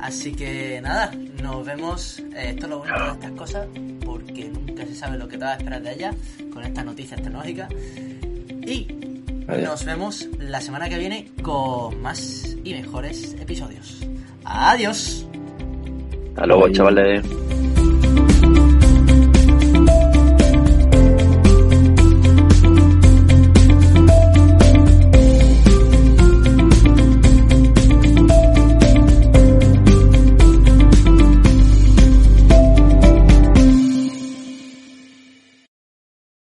[0.00, 1.12] Así que nada,
[1.42, 2.18] nos vemos.
[2.36, 3.66] eh, esto es lo bonito de estas cosas,
[4.14, 6.14] porque nunca se sabe lo que te va a esperar de ellas
[6.52, 7.68] con estas noticias tecnológicas.
[8.66, 8.86] Y
[9.48, 14.06] nos vemos la semana que viene con más y mejores episodios.
[14.44, 15.26] Adiós.
[16.28, 16.72] Hasta luego, Bye.
[16.72, 17.73] chavales.